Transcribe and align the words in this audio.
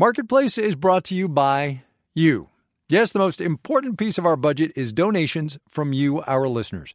Marketplace 0.00 0.56
is 0.56 0.76
brought 0.76 1.04
to 1.04 1.14
you 1.14 1.28
by 1.28 1.82
you. 2.14 2.48
Yes, 2.88 3.12
the 3.12 3.18
most 3.18 3.38
important 3.38 3.98
piece 3.98 4.16
of 4.16 4.24
our 4.24 4.34
budget 4.34 4.72
is 4.74 4.94
donations 4.94 5.58
from 5.68 5.92
you, 5.92 6.22
our 6.22 6.48
listeners. 6.48 6.94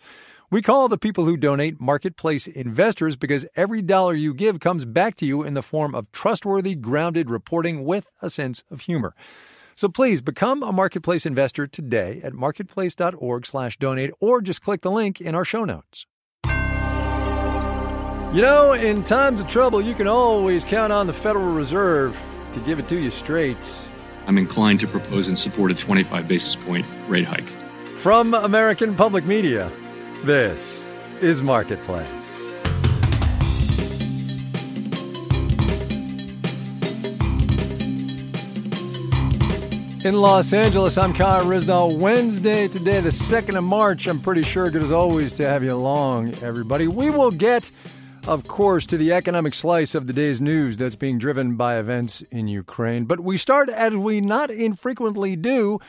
We 0.50 0.64
call 0.64 0.88
the 0.88 0.98
people 0.98 1.24
who 1.24 1.38
donate 1.38 1.80
marketplace 1.80 2.48
investors 2.48 3.16
because 3.16 3.46
every 3.56 3.84
dollar 3.84 4.16
you 4.16 4.34
give 4.34 4.60
comes 4.60 4.86
back 4.86 5.14
to 5.18 5.26
you 5.28 5.44
in 5.44 5.54
the 5.54 5.62
form 5.62 5.94
of 5.94 6.12
trustworthy, 6.14 6.74
grounded 6.74 7.30
reporting 7.30 7.84
with 7.86 8.10
a 8.24 8.30
sense 8.32 8.64
of 8.72 8.82
humor. 8.82 9.14
So 9.76 9.88
please 9.88 10.22
become 10.24 10.64
a 10.64 10.74
marketplace 10.74 11.28
investor 11.28 11.68
today 11.68 12.22
at 12.24 12.34
marketplace.org/donate 12.34 14.12
or 14.20 14.42
just 14.42 14.64
click 14.64 14.82
the 14.82 14.90
link 14.90 15.22
in 15.22 15.36
our 15.36 15.46
show 15.46 15.64
notes. 15.64 16.08
You 18.34 18.42
know, 18.42 18.74
in 18.74 19.04
times 19.04 19.40
of 19.40 19.46
trouble, 19.46 19.80
you 19.80 19.94
can 19.94 20.08
always 20.08 20.66
count 20.66 20.92
on 20.92 21.06
the 21.06 21.14
Federal 21.14 21.54
Reserve 21.54 22.20
to 22.56 22.62
give 22.62 22.80
it 22.80 22.88
to 22.88 22.98
you 22.98 23.10
straight. 23.10 23.78
I'm 24.26 24.38
inclined 24.38 24.80
to 24.80 24.88
propose 24.88 25.28
and 25.28 25.38
support 25.38 25.72
a 25.72 25.76
25 25.76 26.28
basis 26.28 26.56
point 26.56 26.86
rate 27.08 27.26
hike. 27.26 27.50
From 27.98 28.34
American 28.34 28.96
Public 28.96 29.26
Media, 29.26 29.72
this 30.24 30.86
is 31.20 31.44
Marketplace. 31.44 32.08
In 40.06 40.16
Los 40.16 40.54
Angeles, 40.54 41.00
I'm 41.00 41.14
Kai 41.14 41.40
Ryssdal. 41.40 41.98
Wednesday 41.98 42.68
today, 42.68 43.02
the 43.02 43.10
2nd 43.10 43.58
of 43.58 43.64
March. 43.64 44.08
I'm 44.08 44.22
pretty 44.22 44.44
sure, 44.44 44.70
good 44.70 44.84
as 44.84 44.92
always, 44.92 45.36
to 45.38 45.50
have 45.50 45.64
you 45.64 45.74
along, 45.74 46.36
everybody. 46.44 46.88
We 46.88 47.10
will 47.10 47.32
get, 47.32 47.72
of 48.28 48.48
course, 48.48 48.86
to 48.88 48.98
the 48.98 49.12
economic 49.12 49.54
slice 49.54 49.94
of 49.94 50.08
the 50.08 50.14
day's 50.14 50.42
news 50.42 50.78
that's 50.78 50.96
being 50.96 51.20
driven 51.20 51.56
by 51.56 51.78
events 51.78 52.22
in 52.32 52.48
Ukraine. 52.48 53.06
But 53.06 53.20
we 53.20 53.38
start, 53.38 53.70
as 53.70 53.96
we 53.96 54.20
not 54.20 54.50
infrequently 54.50 55.36
do, 55.36 55.80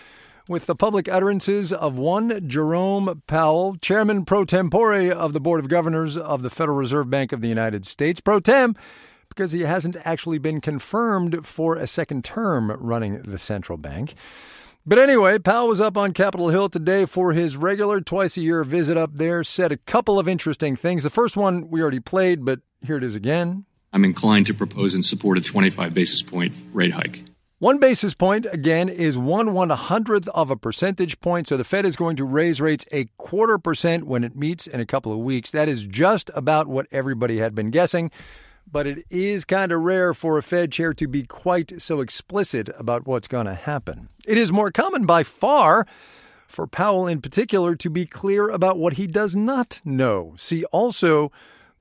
with 0.46 0.66
the 0.66 0.74
public 0.74 1.08
utterances 1.08 1.72
of 1.72 1.96
one 1.96 2.46
Jerome 2.46 3.22
Powell, 3.26 3.76
chairman 3.80 4.24
pro 4.24 4.44
tempore 4.44 5.10
of 5.10 5.32
the 5.32 5.40
Board 5.40 5.60
of 5.60 5.68
Governors 5.68 6.16
of 6.16 6.42
the 6.42 6.50
Federal 6.50 6.76
Reserve 6.76 7.08
Bank 7.08 7.32
of 7.32 7.40
the 7.40 7.48
United 7.48 7.86
States, 7.86 8.20
pro 8.20 8.38
tem 8.38 8.76
because 9.28 9.52
he 9.52 9.62
hasn't 9.62 9.96
actually 10.04 10.38
been 10.38 10.60
confirmed 10.60 11.46
for 11.46 11.76
a 11.76 11.86
second 11.86 12.24
term 12.24 12.70
running 12.80 13.22
the 13.22 13.38
central 13.38 13.76
bank. 13.78 14.14
But 14.88 15.00
anyway, 15.00 15.40
Powell 15.40 15.66
was 15.66 15.80
up 15.80 15.96
on 15.96 16.12
Capitol 16.12 16.50
Hill 16.50 16.68
today 16.68 17.06
for 17.06 17.32
his 17.32 17.56
regular 17.56 18.00
twice 18.00 18.36
a 18.36 18.40
year 18.40 18.62
visit 18.62 18.96
up 18.96 19.14
there, 19.14 19.42
said 19.42 19.72
a 19.72 19.78
couple 19.78 20.16
of 20.16 20.28
interesting 20.28 20.76
things. 20.76 21.02
The 21.02 21.10
first 21.10 21.36
one 21.36 21.68
we 21.70 21.82
already 21.82 21.98
played, 21.98 22.44
but 22.44 22.60
here 22.82 22.96
it 22.96 23.02
is 23.02 23.16
again. 23.16 23.64
I'm 23.92 24.04
inclined 24.04 24.46
to 24.46 24.54
propose 24.54 24.94
and 24.94 25.04
support 25.04 25.38
a 25.38 25.40
25 25.40 25.92
basis 25.92 26.22
point 26.22 26.54
rate 26.72 26.92
hike. 26.92 27.24
One 27.58 27.78
basis 27.78 28.14
point, 28.14 28.46
again, 28.52 28.88
is 28.88 29.18
one 29.18 29.54
one 29.54 29.70
hundredth 29.70 30.28
of 30.28 30.52
a 30.52 30.56
percentage 30.56 31.18
point. 31.20 31.48
So 31.48 31.56
the 31.56 31.64
Fed 31.64 31.84
is 31.84 31.96
going 31.96 32.14
to 32.16 32.24
raise 32.24 32.60
rates 32.60 32.86
a 32.92 33.06
quarter 33.16 33.58
percent 33.58 34.06
when 34.06 34.22
it 34.22 34.36
meets 34.36 34.68
in 34.68 34.78
a 34.78 34.86
couple 34.86 35.10
of 35.10 35.18
weeks. 35.18 35.50
That 35.50 35.68
is 35.68 35.86
just 35.86 36.30
about 36.34 36.68
what 36.68 36.86
everybody 36.92 37.38
had 37.38 37.56
been 37.56 37.70
guessing 37.70 38.12
but 38.70 38.86
it 38.86 39.04
is 39.10 39.44
kind 39.44 39.72
of 39.72 39.80
rare 39.80 40.12
for 40.12 40.38
a 40.38 40.42
Fed 40.42 40.72
chair 40.72 40.92
to 40.94 41.06
be 41.06 41.22
quite 41.24 41.80
so 41.80 42.00
explicit 42.00 42.68
about 42.78 43.06
what's 43.06 43.28
going 43.28 43.46
to 43.46 43.54
happen. 43.54 44.08
It 44.26 44.36
is 44.36 44.52
more 44.52 44.70
common 44.70 45.06
by 45.06 45.22
far 45.22 45.86
for 46.48 46.66
Powell 46.66 47.06
in 47.06 47.20
particular 47.20 47.76
to 47.76 47.90
be 47.90 48.06
clear 48.06 48.48
about 48.48 48.78
what 48.78 48.94
he 48.94 49.06
does 49.06 49.36
not 49.36 49.80
know. 49.84 50.34
See 50.36 50.64
also 50.66 51.30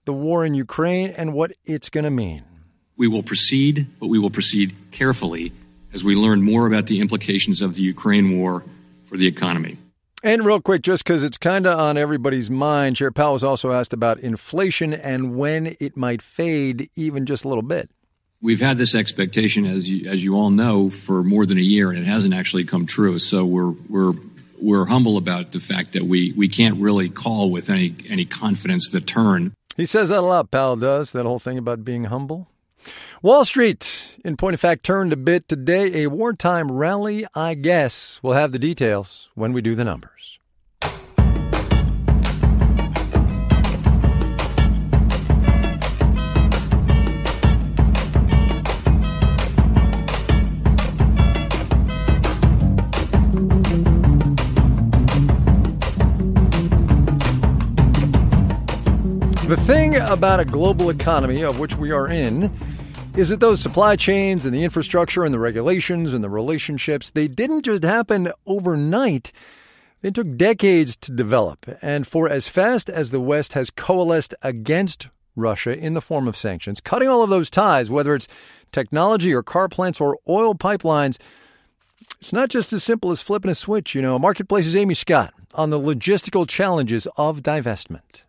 the 0.06 0.13
war 0.13 0.45
in 0.45 0.53
Ukraine 0.53 1.09
and 1.11 1.33
what 1.33 1.53
it's 1.66 1.89
going 1.89 2.03
to 2.03 2.11
mean. 2.11 2.44
We 2.97 3.08
will 3.08 3.23
proceed, 3.23 3.88
but 4.00 4.08
we 4.08 4.19
will 4.19 4.30
proceed 4.30 4.75
carefully 4.91 5.52
as 5.94 6.03
we 6.03 6.16
learn 6.16 6.41
more 6.41 6.67
about 6.67 6.88
the 6.88 7.00
implications 7.00 7.61
of 7.61 7.75
the 7.75 7.81
Ukraine 7.81 8.38
war 8.38 8.63
for 9.06 9.17
the 9.17 9.28
economy. 9.28 9.78
And 10.26 10.44
real 10.44 10.59
quick, 10.59 10.81
just 10.81 11.04
because 11.04 11.22
it's 11.22 11.38
kind 11.38 11.68
of 11.68 11.78
on 11.78 12.00
everybody's 12.00 12.50
mind, 12.50 12.95
Chair 12.95 13.12
Powell 13.12 13.34
was 13.34 13.44
also 13.44 13.72
asked 13.72 13.94
about 13.94 14.19
inflation 14.19 14.91
and 14.91 15.36
when 15.36 15.75
it 15.80 15.96
might 15.96 16.19
fade 16.19 16.90
even 16.96 17.28
just 17.28 17.46
a 17.46 17.47
little 17.47 17.62
bit. 17.62 17.91
We've 18.41 18.59
had 18.59 18.80
this 18.80 18.96
expectation, 18.96 19.68
as 19.68 19.88
you, 19.88 20.09
as 20.09 20.24
you 20.24 20.34
all 20.34 20.50
know, 20.50 20.90
for 20.90 21.24
more 21.24 21.46
than 21.46 21.59
a 21.59 21.62
year, 21.62 21.91
and 21.91 22.00
it 22.00 22.06
hasn't 22.06 22.34
actually 22.34 22.63
come 22.63 22.88
true. 22.88 23.19
So 23.19 23.46
we're 23.46 23.75
we're 23.88 24.13
we're 24.59 24.86
humble 24.86 25.18
about 25.18 25.52
the 25.52 25.59
fact 25.59 25.94
that 25.94 26.06
we 26.06 26.31
we 26.31 26.47
can't 26.47 26.78
really 26.80 27.07
call 27.07 27.52
with 27.52 27.69
any 27.69 27.96
any 28.09 28.25
confidence 28.25 28.90
the 28.90 29.02
turn. 29.02 29.53
He 29.78 29.86
says 29.86 30.09
that 30.09 30.19
a 30.19 30.22
lot. 30.22 30.50
Powell 30.50 30.75
does 30.75 31.12
that 31.12 31.28
whole 31.28 31.38
thing 31.38 31.59
about 31.59 31.86
being 31.86 32.06
humble. 32.06 32.47
Wall 33.22 33.46
Street, 33.46 34.18
in 34.23 34.38
point 34.38 34.53
of 34.53 34.59
fact, 34.59 34.84
turned 34.84 35.12
a 35.12 35.18
bit 35.18 35.47
today. 35.47 36.03
A 36.03 36.07
wartime 36.07 36.72
rally, 36.72 37.25
I 37.34 37.56
guess. 37.56 38.19
We'll 38.22 38.34
have 38.34 38.51
the 38.51 38.59
details 38.59 39.29
when 39.34 39.51
we 39.53 39.62
do 39.62 39.73
the 39.73 39.84
numbers. 39.84 40.40
The 59.47 59.57
thing 59.57 59.95
about 59.95 60.40
a 60.40 60.45
global 60.45 60.90
economy 60.90 61.44
of 61.44 61.59
which 61.59 61.75
we 61.75 61.91
are 61.91 62.07
in 62.07 62.51
is 63.18 63.30
that 63.30 63.40
those 63.40 63.62
supply 63.62 63.96
chains 63.96 64.46
and 64.46 64.53
the 64.53 64.64
infrastructure 64.64 65.24
and 65.24 65.34
the 65.34 65.40
regulations 65.40 66.14
and 66.14 66.22
the 66.22 66.30
relationships, 66.30 67.12
they 67.12 67.30
didn't 67.30 67.64
just 67.64 67.84
happen 67.84 68.30
overnight. 68.46 69.31
They 70.02 70.12
took 70.12 70.36
decades 70.36 70.98
to 70.98 71.14
develop. 71.14 71.66
And 71.81 72.06
for 72.06 72.30
as 72.30 72.50
fast 72.50 72.90
as 72.90 73.12
the 73.12 73.22
West 73.22 73.54
has 73.54 73.70
coalesced 73.70 74.36
against 74.42 75.08
Russia 75.34 75.78
in 75.78 75.94
the 75.94 76.02
form 76.02 76.28
of 76.28 76.36
sanctions, 76.36 76.81
cutting 76.81 77.08
all 77.08 77.24
of 77.24 77.30
those 77.30 77.50
ties, 77.50 77.90
whether 77.90 78.16
it's 78.16 78.28
technology 78.74 79.34
or 79.34 79.44
car 79.44 79.70
plants 79.70 80.02
or 80.02 80.18
oil 80.28 80.54
pipelines, 80.54 81.18
it's 82.20 82.34
not 82.34 82.50
just 82.50 82.74
as 82.74 82.84
simple 82.84 83.12
as 83.12 83.22
flipping 83.22 83.52
a 83.52 83.56
switch. 83.56 83.96
You 83.96 84.02
know, 84.02 84.20
Marketplace's 84.20 84.75
Amy 84.75 84.94
Scott 84.94 85.34
on 85.54 85.70
the 85.70 85.80
logistical 85.80 86.48
challenges 86.48 87.08
of 87.18 87.42
divestment. 87.42 88.25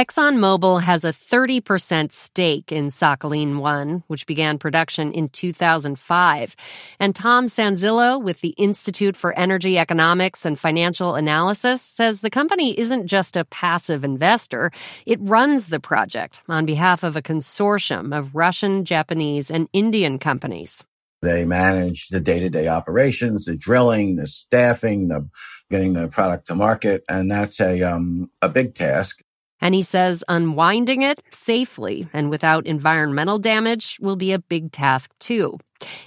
ExxonMobil 0.00 0.80
has 0.80 1.04
a 1.04 1.12
30% 1.12 2.10
stake 2.10 2.72
in 2.72 2.88
Sakhalin 2.88 3.58
1, 3.58 4.02
which 4.06 4.26
began 4.26 4.56
production 4.56 5.12
in 5.12 5.28
2005. 5.28 6.56
And 6.98 7.14
Tom 7.14 7.48
Sanzillo 7.48 8.24
with 8.24 8.40
the 8.40 8.54
Institute 8.56 9.14
for 9.14 9.38
Energy 9.38 9.76
Economics 9.76 10.46
and 10.46 10.58
Financial 10.58 11.16
Analysis 11.16 11.82
says 11.82 12.22
the 12.22 12.30
company 12.30 12.78
isn't 12.78 13.08
just 13.08 13.36
a 13.36 13.44
passive 13.44 14.02
investor, 14.02 14.70
it 15.04 15.18
runs 15.20 15.66
the 15.66 15.80
project 15.80 16.40
on 16.48 16.64
behalf 16.64 17.02
of 17.02 17.14
a 17.14 17.20
consortium 17.20 18.16
of 18.16 18.34
Russian, 18.34 18.86
Japanese, 18.86 19.50
and 19.50 19.68
Indian 19.74 20.18
companies. 20.18 20.82
They 21.20 21.44
manage 21.44 22.08
the 22.08 22.20
day-to-day 22.20 22.68
operations, 22.68 23.44
the 23.44 23.54
drilling, 23.54 24.16
the 24.16 24.26
staffing, 24.26 25.08
the 25.08 25.28
getting 25.70 25.92
the 25.92 26.08
product 26.08 26.46
to 26.46 26.54
market, 26.54 27.04
and 27.06 27.30
that's 27.30 27.60
a 27.60 27.82
um, 27.82 28.28
a 28.40 28.48
big 28.48 28.74
task. 28.74 29.20
And 29.60 29.74
he 29.74 29.82
says 29.82 30.24
unwinding 30.28 31.02
it 31.02 31.22
safely 31.30 32.08
and 32.12 32.30
without 32.30 32.66
environmental 32.66 33.38
damage 33.38 33.98
will 34.00 34.16
be 34.16 34.32
a 34.32 34.38
big 34.38 34.72
task 34.72 35.10
too. 35.18 35.58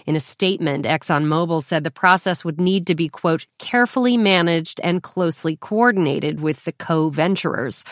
In 0.06 0.16
a 0.16 0.20
statement, 0.20 0.86
ExxonMobil 0.86 1.64
said 1.64 1.84
the 1.84 1.92
process 1.92 2.46
would 2.46 2.60
need 2.60 2.88
to 2.88 2.96
be, 2.96 3.10
quote, 3.10 3.48
carefully 3.58 4.18
managed 4.18 4.80
and 4.84 5.02
closely 5.02 5.58
coordinated 5.58 6.42
with 6.42 6.64
the 6.66 6.74
co 6.74 7.10
venturers. 7.10 7.84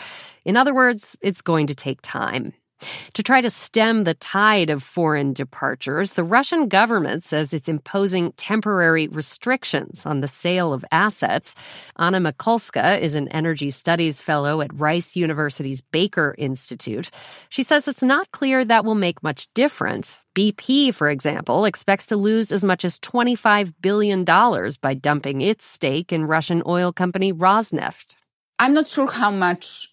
In 0.44 0.56
other 0.56 0.74
words, 0.74 1.16
it's 1.22 1.42
going 1.42 1.66
to 1.68 1.74
take 1.74 2.00
time. 2.02 2.52
To 3.14 3.22
try 3.22 3.40
to 3.40 3.50
stem 3.50 4.04
the 4.04 4.14
tide 4.14 4.70
of 4.70 4.82
foreign 4.82 5.32
departures, 5.32 6.14
the 6.14 6.24
Russian 6.24 6.68
government 6.68 7.24
says 7.24 7.52
it's 7.52 7.68
imposing 7.68 8.32
temporary 8.32 9.08
restrictions 9.08 10.06
on 10.06 10.20
the 10.20 10.28
sale 10.28 10.72
of 10.72 10.84
assets. 10.90 11.54
Anna 11.98 12.20
Mikulska 12.20 13.00
is 13.00 13.14
an 13.14 13.28
energy 13.28 13.70
studies 13.70 14.20
fellow 14.20 14.60
at 14.60 14.78
Rice 14.78 15.16
University's 15.16 15.82
Baker 15.82 16.34
Institute. 16.38 17.10
She 17.48 17.62
says 17.62 17.88
it's 17.88 18.02
not 18.02 18.30
clear 18.32 18.64
that 18.64 18.84
will 18.84 18.94
make 18.94 19.22
much 19.22 19.52
difference. 19.54 20.20
BP, 20.34 20.94
for 20.94 21.10
example, 21.10 21.66
expects 21.66 22.06
to 22.06 22.16
lose 22.16 22.52
as 22.52 22.64
much 22.64 22.84
as 22.84 22.98
$25 23.00 23.74
billion 23.82 24.24
by 24.24 24.94
dumping 24.94 25.42
its 25.42 25.66
stake 25.66 26.12
in 26.12 26.24
Russian 26.24 26.62
oil 26.66 26.92
company 26.92 27.32
Rosneft. 27.32 28.16
I'm 28.58 28.74
not 28.74 28.86
sure 28.86 29.10
how 29.10 29.30
much 29.30 29.91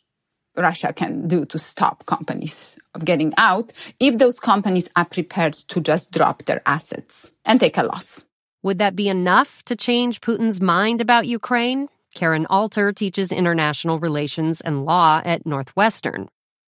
Russia 0.57 0.93
can 0.93 1.27
do 1.27 1.45
to 1.45 1.59
stop 1.59 2.05
companies 2.05 2.77
of 2.95 3.05
getting 3.05 3.33
out 3.37 3.71
if 3.99 4.17
those 4.17 4.39
companies 4.39 4.89
are 4.95 5.05
prepared 5.05 5.53
to 5.53 5.79
just 5.79 6.11
drop 6.11 6.45
their 6.45 6.61
assets 6.65 7.31
and 7.45 7.59
take 7.59 7.77
a 7.77 7.83
loss. 7.83 8.25
Would 8.63 8.79
that 8.79 8.95
be 8.95 9.07
enough 9.07 9.63
to 9.65 9.75
change 9.75 10.21
Putin's 10.21 10.59
mind 10.59 10.99
about 11.01 11.27
Ukraine? 11.27 11.87
Karen 12.13 12.45
Alter 12.47 12.91
teaches 12.91 13.31
international 13.31 13.99
relations 13.99 14.59
and 14.61 14.83
law 14.83 15.21
at 15.23 15.45
Northwestern. 15.45 16.27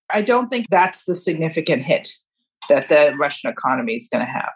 I 0.09 0.21
don't 0.21 0.49
think 0.49 0.67
that's 0.69 1.03
the 1.05 1.15
significant 1.15 1.83
hit 1.83 2.09
that 2.69 2.89
the 2.89 3.15
Russian 3.19 3.49
economy 3.49 3.95
is 3.95 4.07
going 4.11 4.25
to 4.25 4.31
have. 4.31 4.51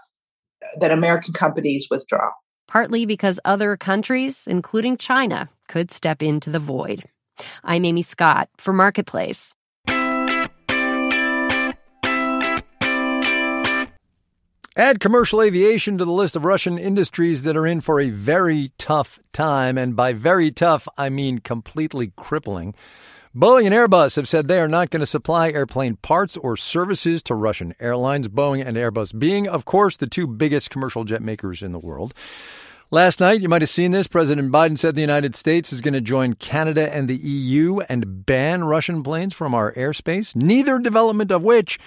that 0.80 0.92
American 0.92 1.33
companies 1.33 1.88
withdraw. 1.89 2.31
Partly 2.68 3.06
because 3.06 3.39
other 3.45 3.77
countries, 3.77 4.48
including 4.48 4.98
China, 4.98 5.50
could 5.68 5.92
step 5.92 6.24
into 6.24 6.50
the 6.50 6.60
void. 6.60 7.04
I'm 7.63 7.85
Amy 7.85 8.01
Scott 8.01 8.49
for 8.57 8.73
Marketplace. 8.73 9.53
Add 14.77 14.99
commercial 14.99 15.41
aviation 15.41 15.97
to 15.97 16.03
the 16.03 16.11
list 16.11 16.35
of 16.35 16.43
Russian 16.43 16.77
industries 16.77 17.43
that 17.43 17.55
are 17.55 17.65
in 17.65 17.79
for 17.79 18.01
a 18.01 18.09
very 18.09 18.73
tough 18.77 19.21
time. 19.31 19.77
And 19.77 19.95
by 19.95 20.11
very 20.11 20.51
tough, 20.51 20.85
I 20.97 21.07
mean 21.09 21.39
completely 21.39 22.11
crippling. 22.17 22.75
Boeing 23.33 23.65
and 23.65 23.75
Airbus 23.75 24.17
have 24.17 24.27
said 24.27 24.47
they 24.47 24.59
are 24.59 24.67
not 24.67 24.89
going 24.89 25.01
to 25.01 25.05
supply 25.05 25.49
airplane 25.49 25.95
parts 25.97 26.35
or 26.35 26.57
services 26.57 27.23
to 27.23 27.35
Russian 27.35 27.73
airlines, 27.79 28.27
Boeing 28.27 28.65
and 28.65 28.75
Airbus 28.75 29.17
being, 29.17 29.47
of 29.47 29.63
course, 29.63 29.97
the 29.97 30.07
two 30.07 30.27
biggest 30.27 30.69
commercial 30.69 31.05
jet 31.05 31.21
makers 31.21 31.61
in 31.61 31.71
the 31.71 31.79
world. 31.79 32.13
Last 32.91 33.19
night, 33.19 33.41
you 33.41 33.49
might 33.49 33.63
have 33.63 33.69
seen 33.69 33.89
this. 33.89 34.07
President 34.07 34.51
Biden 34.51 34.77
said 34.77 34.93
the 34.93 35.01
United 35.01 35.33
States 35.33 35.73
is 35.73 35.81
going 35.81 35.95
to 35.95 36.01
join 36.01 36.33
Canada 36.33 36.93
and 36.93 37.07
the 37.07 37.15
EU 37.15 37.79
and 37.89 38.27
ban 38.27 38.63
Russian 38.63 39.01
planes 39.01 39.33
from 39.33 39.55
our 39.55 39.73
airspace, 39.73 40.35
neither 40.35 40.77
development 40.77 41.31
of 41.31 41.41
which 41.41 41.79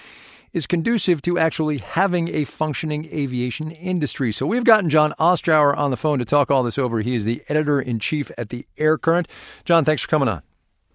is 0.51 0.67
conducive 0.67 1.21
to 1.21 1.37
actually 1.37 1.77
having 1.77 2.27
a 2.35 2.43
functioning 2.43 3.05
aviation 3.13 3.71
industry. 3.71 4.33
So 4.33 4.45
we've 4.45 4.65
gotten 4.65 4.89
John 4.89 5.13
Ostrower 5.17 5.77
on 5.77 5.89
the 5.89 5.97
phone 5.97 6.19
to 6.19 6.25
talk 6.25 6.51
all 6.51 6.63
this 6.63 6.77
over. 6.77 6.99
He 6.99 7.15
is 7.15 7.23
the 7.23 7.43
editor 7.47 7.79
in 7.79 7.99
chief 7.99 8.29
at 8.37 8.49
the 8.49 8.65
Air 8.77 8.97
Current. 8.97 9.29
John, 9.63 9.85
thanks 9.85 10.01
for 10.01 10.09
coming 10.09 10.27
on. 10.27 10.41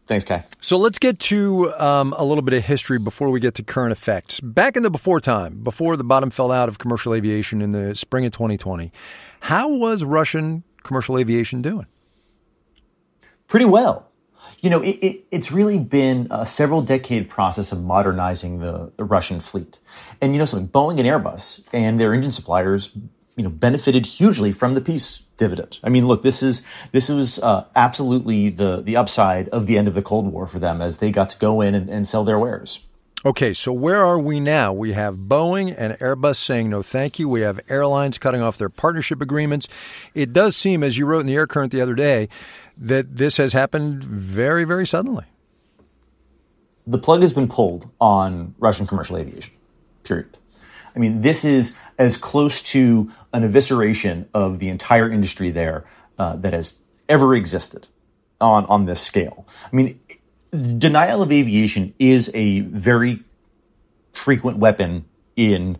Thanks, 0.06 0.24
Kai. 0.24 0.44
So 0.60 0.76
let's 0.76 0.98
get 0.98 1.18
to 1.20 1.72
um, 1.74 2.14
a 2.18 2.24
little 2.24 2.42
bit 2.42 2.54
of 2.54 2.64
history 2.64 2.98
before 2.98 3.30
we 3.30 3.40
get 3.40 3.54
to 3.54 3.62
current 3.62 3.92
effects. 3.92 4.38
Back 4.40 4.76
in 4.76 4.82
the 4.82 4.90
before 4.90 5.20
time, 5.20 5.62
before 5.62 5.96
the 5.96 6.04
bottom 6.04 6.30
fell 6.30 6.52
out 6.52 6.68
of 6.68 6.78
commercial 6.78 7.14
aviation 7.14 7.62
in 7.62 7.70
the 7.70 7.94
spring 7.94 8.26
of 8.26 8.32
2020, 8.32 8.92
how 9.40 9.70
was 9.70 10.04
Russian 10.04 10.62
commercial 10.82 11.16
aviation 11.16 11.62
doing? 11.62 11.86
Pretty 13.46 13.64
well. 13.64 14.10
You 14.60 14.70
know, 14.70 14.82
it, 14.82 14.98
it, 15.00 15.24
it's 15.30 15.50
really 15.50 15.78
been 15.78 16.26
a 16.30 16.44
several 16.44 16.82
decade 16.82 17.28
process 17.28 17.72
of 17.72 17.82
modernizing 17.82 18.60
the, 18.60 18.92
the 18.96 19.04
Russian 19.04 19.40
fleet. 19.40 19.78
And 20.20 20.32
you 20.32 20.38
know 20.38 20.44
something, 20.44 20.68
Boeing 20.68 20.98
and 20.98 21.08
Airbus 21.08 21.64
and 21.72 21.98
their 21.98 22.14
engine 22.14 22.32
suppliers, 22.32 22.90
you 23.36 23.42
know, 23.42 23.50
benefited 23.50 24.06
hugely 24.06 24.52
from 24.52 24.74
the 24.74 24.80
peace 24.80 25.23
dividend. 25.36 25.78
I 25.82 25.88
mean, 25.88 26.06
look, 26.06 26.22
this 26.22 26.42
is 26.42 26.62
this 26.92 27.08
was 27.08 27.38
uh, 27.38 27.64
absolutely 27.74 28.50
the 28.50 28.82
the 28.82 28.96
upside 28.96 29.48
of 29.48 29.66
the 29.66 29.76
end 29.78 29.88
of 29.88 29.94
the 29.94 30.02
Cold 30.02 30.32
War 30.32 30.46
for 30.46 30.58
them 30.58 30.80
as 30.80 30.98
they 30.98 31.10
got 31.10 31.28
to 31.30 31.38
go 31.38 31.60
in 31.60 31.74
and, 31.74 31.88
and 31.88 32.06
sell 32.06 32.24
their 32.24 32.38
wares. 32.38 32.80
Okay, 33.26 33.54
so 33.54 33.72
where 33.72 34.04
are 34.04 34.18
we 34.18 34.38
now? 34.38 34.74
We 34.74 34.92
have 34.92 35.16
Boeing 35.16 35.74
and 35.78 35.94
Airbus 35.94 36.36
saying 36.36 36.68
no 36.68 36.82
thank 36.82 37.18
you. 37.18 37.26
We 37.26 37.40
have 37.40 37.58
airlines 37.70 38.18
cutting 38.18 38.42
off 38.42 38.58
their 38.58 38.68
partnership 38.68 39.22
agreements. 39.22 39.66
It 40.12 40.34
does 40.34 40.54
seem, 40.56 40.82
as 40.82 40.98
you 40.98 41.06
wrote 41.06 41.20
in 41.20 41.26
the 41.26 41.34
Air 41.34 41.46
Current 41.46 41.72
the 41.72 41.80
other 41.80 41.94
day, 41.94 42.28
that 42.76 43.16
this 43.16 43.38
has 43.38 43.54
happened 43.54 44.04
very, 44.04 44.64
very 44.64 44.86
suddenly. 44.86 45.24
The 46.86 46.98
plug 46.98 47.22
has 47.22 47.32
been 47.32 47.48
pulled 47.48 47.88
on 47.98 48.54
Russian 48.58 48.86
commercial 48.86 49.16
aviation, 49.16 49.54
period. 50.02 50.36
I 50.94 50.98
mean, 50.98 51.22
this 51.22 51.46
is 51.46 51.78
as 51.98 52.16
close 52.16 52.62
to 52.62 53.10
an 53.32 53.42
evisceration 53.42 54.26
of 54.34 54.58
the 54.58 54.68
entire 54.68 55.10
industry 55.10 55.50
there 55.50 55.84
uh, 56.18 56.36
that 56.36 56.52
has 56.52 56.78
ever 57.08 57.34
existed 57.34 57.88
on, 58.40 58.64
on 58.66 58.86
this 58.86 59.00
scale. 59.00 59.46
I 59.72 59.76
mean, 59.76 60.00
denial 60.78 61.22
of 61.22 61.32
aviation 61.32 61.94
is 61.98 62.30
a 62.34 62.60
very 62.60 63.22
frequent 64.12 64.58
weapon 64.58 65.04
in 65.36 65.78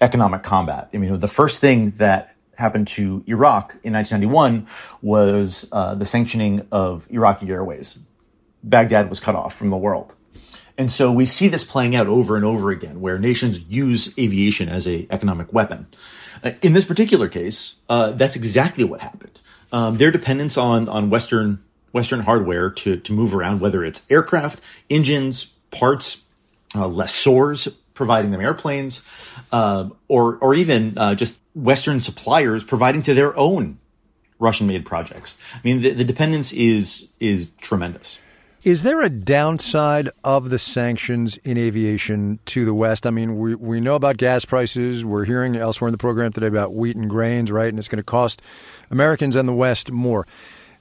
economic 0.00 0.42
combat. 0.42 0.90
I 0.92 0.98
mean, 0.98 1.18
the 1.20 1.28
first 1.28 1.60
thing 1.60 1.92
that 1.92 2.34
happened 2.56 2.88
to 2.88 3.24
Iraq 3.26 3.76
in 3.82 3.92
1991 3.92 4.66
was 5.02 5.68
uh, 5.72 5.94
the 5.94 6.04
sanctioning 6.04 6.66
of 6.70 7.06
Iraqi 7.10 7.48
Airways. 7.48 7.98
Baghdad 8.62 9.08
was 9.08 9.20
cut 9.20 9.34
off 9.34 9.54
from 9.54 9.70
the 9.70 9.76
world. 9.76 10.14
And 10.76 10.90
so 10.90 11.12
we 11.12 11.24
see 11.24 11.48
this 11.48 11.62
playing 11.62 11.94
out 11.94 12.06
over 12.08 12.36
and 12.36 12.44
over 12.44 12.70
again, 12.70 13.00
where 13.00 13.18
nations 13.18 13.60
use 13.68 14.16
aviation 14.18 14.68
as 14.68 14.88
a 14.88 15.06
economic 15.10 15.52
weapon. 15.52 15.86
Uh, 16.42 16.52
in 16.62 16.72
this 16.72 16.84
particular 16.84 17.28
case, 17.28 17.76
uh, 17.88 18.10
that's 18.10 18.36
exactly 18.36 18.84
what 18.84 19.00
happened. 19.00 19.40
Um, 19.72 19.96
their 19.96 20.10
dependence 20.10 20.58
on 20.58 20.88
on 20.88 21.10
Western 21.10 21.62
Western 21.92 22.20
hardware 22.20 22.70
to 22.70 22.96
to 22.96 23.12
move 23.12 23.34
around, 23.34 23.60
whether 23.60 23.84
it's 23.84 24.02
aircraft, 24.10 24.60
engines, 24.90 25.54
parts, 25.70 26.24
uh, 26.74 26.88
lessors 26.88 27.68
providing 27.94 28.32
them 28.32 28.40
airplanes, 28.40 29.04
uh, 29.52 29.88
or 30.08 30.36
or 30.40 30.54
even 30.54 30.98
uh, 30.98 31.14
just 31.14 31.38
Western 31.54 32.00
suppliers 32.00 32.64
providing 32.64 33.02
to 33.02 33.14
their 33.14 33.36
own 33.36 33.78
Russian-made 34.40 34.84
projects. 34.84 35.38
I 35.54 35.60
mean, 35.62 35.82
the, 35.82 35.90
the 35.90 36.04
dependence 36.04 36.52
is 36.52 37.08
is 37.20 37.50
tremendous. 37.60 38.18
Is 38.64 38.82
there 38.82 39.02
a 39.02 39.10
downside 39.10 40.08
of 40.24 40.48
the 40.48 40.58
sanctions 40.58 41.36
in 41.36 41.58
aviation 41.58 42.38
to 42.46 42.64
the 42.64 42.72
West? 42.72 43.06
I 43.06 43.10
mean, 43.10 43.38
we, 43.38 43.54
we 43.54 43.78
know 43.78 43.94
about 43.94 44.16
gas 44.16 44.46
prices. 44.46 45.04
We're 45.04 45.26
hearing 45.26 45.54
elsewhere 45.54 45.88
in 45.88 45.92
the 45.92 45.98
program 45.98 46.32
today 46.32 46.46
about 46.46 46.72
wheat 46.72 46.96
and 46.96 47.10
grains, 47.10 47.52
right? 47.52 47.68
And 47.68 47.78
it's 47.78 47.88
going 47.88 47.98
to 47.98 48.02
cost 48.02 48.40
Americans 48.90 49.36
and 49.36 49.46
the 49.46 49.52
West 49.52 49.92
more. 49.92 50.26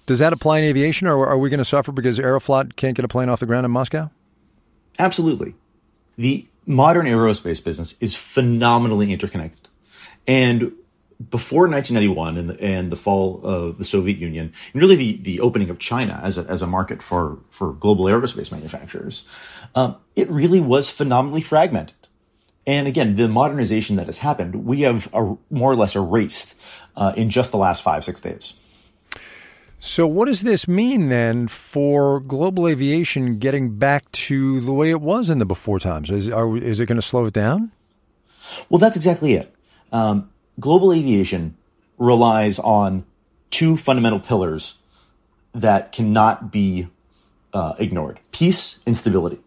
Does 0.06 0.20
that 0.20 0.32
apply 0.32 0.60
in 0.60 0.64
aviation, 0.64 1.08
or 1.08 1.28
are 1.28 1.38
we 1.38 1.50
going 1.50 1.58
to 1.58 1.66
suffer 1.66 1.92
because 1.92 2.20
Aeroflot 2.20 2.78
can't 2.78 2.96
get 2.96 3.04
a 3.04 3.10
plane 3.10 3.28
off 3.28 3.42
the 3.42 3.46
ground 3.46 3.66
in 3.66 3.72
Moscow? 3.72 4.10
Absolutely. 4.98 5.54
The 6.16 6.48
modern 6.66 7.06
aerospace 7.06 7.62
business 7.62 7.96
is 8.00 8.16
phenomenally 8.16 9.12
interconnected. 9.12 9.68
And 10.26 10.72
before 11.30 11.68
1991 11.68 12.38
and 12.38 12.50
the, 12.50 12.62
and 12.62 12.92
the 12.92 12.96
fall 12.96 13.42
of 13.44 13.78
the 13.78 13.84
Soviet 13.84 14.18
Union, 14.18 14.54
and 14.74 14.82
really 14.82 14.96
the, 14.96 15.18
the 15.18 15.40
opening 15.40 15.70
of 15.70 15.80
China 15.80 16.20
as 16.24 16.38
a, 16.38 16.42
as 16.50 16.62
a 16.62 16.68
market 16.68 17.02
for, 17.02 17.40
for 17.50 17.74
global 17.74 18.06
aerospace 18.06 18.52
manufacturers, 18.52 19.26
um, 19.76 19.96
it 20.16 20.30
really 20.30 20.60
was 20.60 20.90
phenomenally 20.90 21.42
fragmented. 21.42 21.96
And 22.66 22.88
again, 22.88 23.16
the 23.16 23.28
modernization 23.28 23.98
that 23.98 24.06
has 24.06 24.20
happened, 24.20 24.66
we 24.66 24.82
have 24.82 25.10
a, 25.14 25.36
more 25.50 25.72
or 25.72 25.76
less 25.76 25.96
erased 25.96 26.56
uh, 26.96 27.14
in 27.16 27.30
just 27.30 27.52
the 27.52 27.58
last 27.58 27.84
five, 27.84 28.06
six 28.06 28.22
days. 28.22 28.54
So, 29.80 30.08
what 30.08 30.28
does 30.28 30.44
this 30.44 30.66
mean 30.66 31.10
then 31.10 31.50
for 31.50 32.22
global 32.22 32.70
aviation 32.70 33.38
getting 33.38 33.78
back 33.78 34.10
to 34.14 34.62
the 34.62 34.72
way 34.72 34.90
it 34.92 35.02
was 35.02 35.30
in 35.30 35.40
the 35.40 35.46
before 35.46 35.78
times? 35.78 36.10
Is, 36.10 36.30
are, 36.30 36.56
is 36.56 36.80
it 36.80 36.86
going 36.86 36.96
to 36.96 37.02
slow 37.02 37.26
it 37.26 37.34
down? 37.34 37.74
Well, 38.70 38.80
that's 38.80 38.96
exactly 38.96 39.34
it. 39.34 39.54
Um, 39.92 40.30
global 40.60 40.94
aviation 40.94 41.58
relies 41.98 42.60
on 42.60 43.06
two 43.50 43.78
fundamental 43.78 44.20
pillars 44.20 44.80
that 45.54 45.92
cannot 45.92 46.52
be 46.52 46.88
uh, 47.54 47.74
ignored 47.78 48.20
peace 48.32 48.80
and 48.86 48.98
stability. 48.98 49.40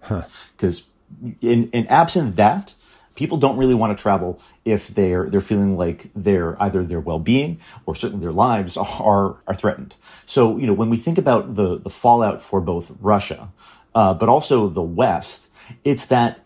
Because 0.56 0.86
huh. 1.22 1.30
in, 1.40 1.70
in 1.70 1.86
absent 1.88 2.36
that, 2.36 2.74
people 3.16 3.38
don't 3.38 3.56
really 3.56 3.74
want 3.74 3.96
to 3.96 4.00
travel 4.00 4.40
if 4.64 4.88
they're 4.88 5.28
they're 5.28 5.40
feeling 5.40 5.76
like 5.76 6.10
their 6.14 6.60
either 6.62 6.84
their 6.84 7.00
well-being 7.00 7.58
or 7.84 7.96
certainly 7.96 8.22
their 8.22 8.32
lives 8.32 8.76
are 8.76 9.36
are 9.46 9.54
threatened. 9.54 9.94
So 10.24 10.56
you 10.56 10.66
know 10.66 10.72
when 10.72 10.90
we 10.90 10.96
think 10.96 11.18
about 11.18 11.56
the 11.56 11.78
the 11.78 11.90
fallout 11.90 12.40
for 12.40 12.60
both 12.60 12.92
Russia, 13.00 13.48
uh, 13.94 14.14
but 14.14 14.28
also 14.28 14.68
the 14.68 14.82
West, 14.82 15.48
it's 15.82 16.06
that 16.06 16.40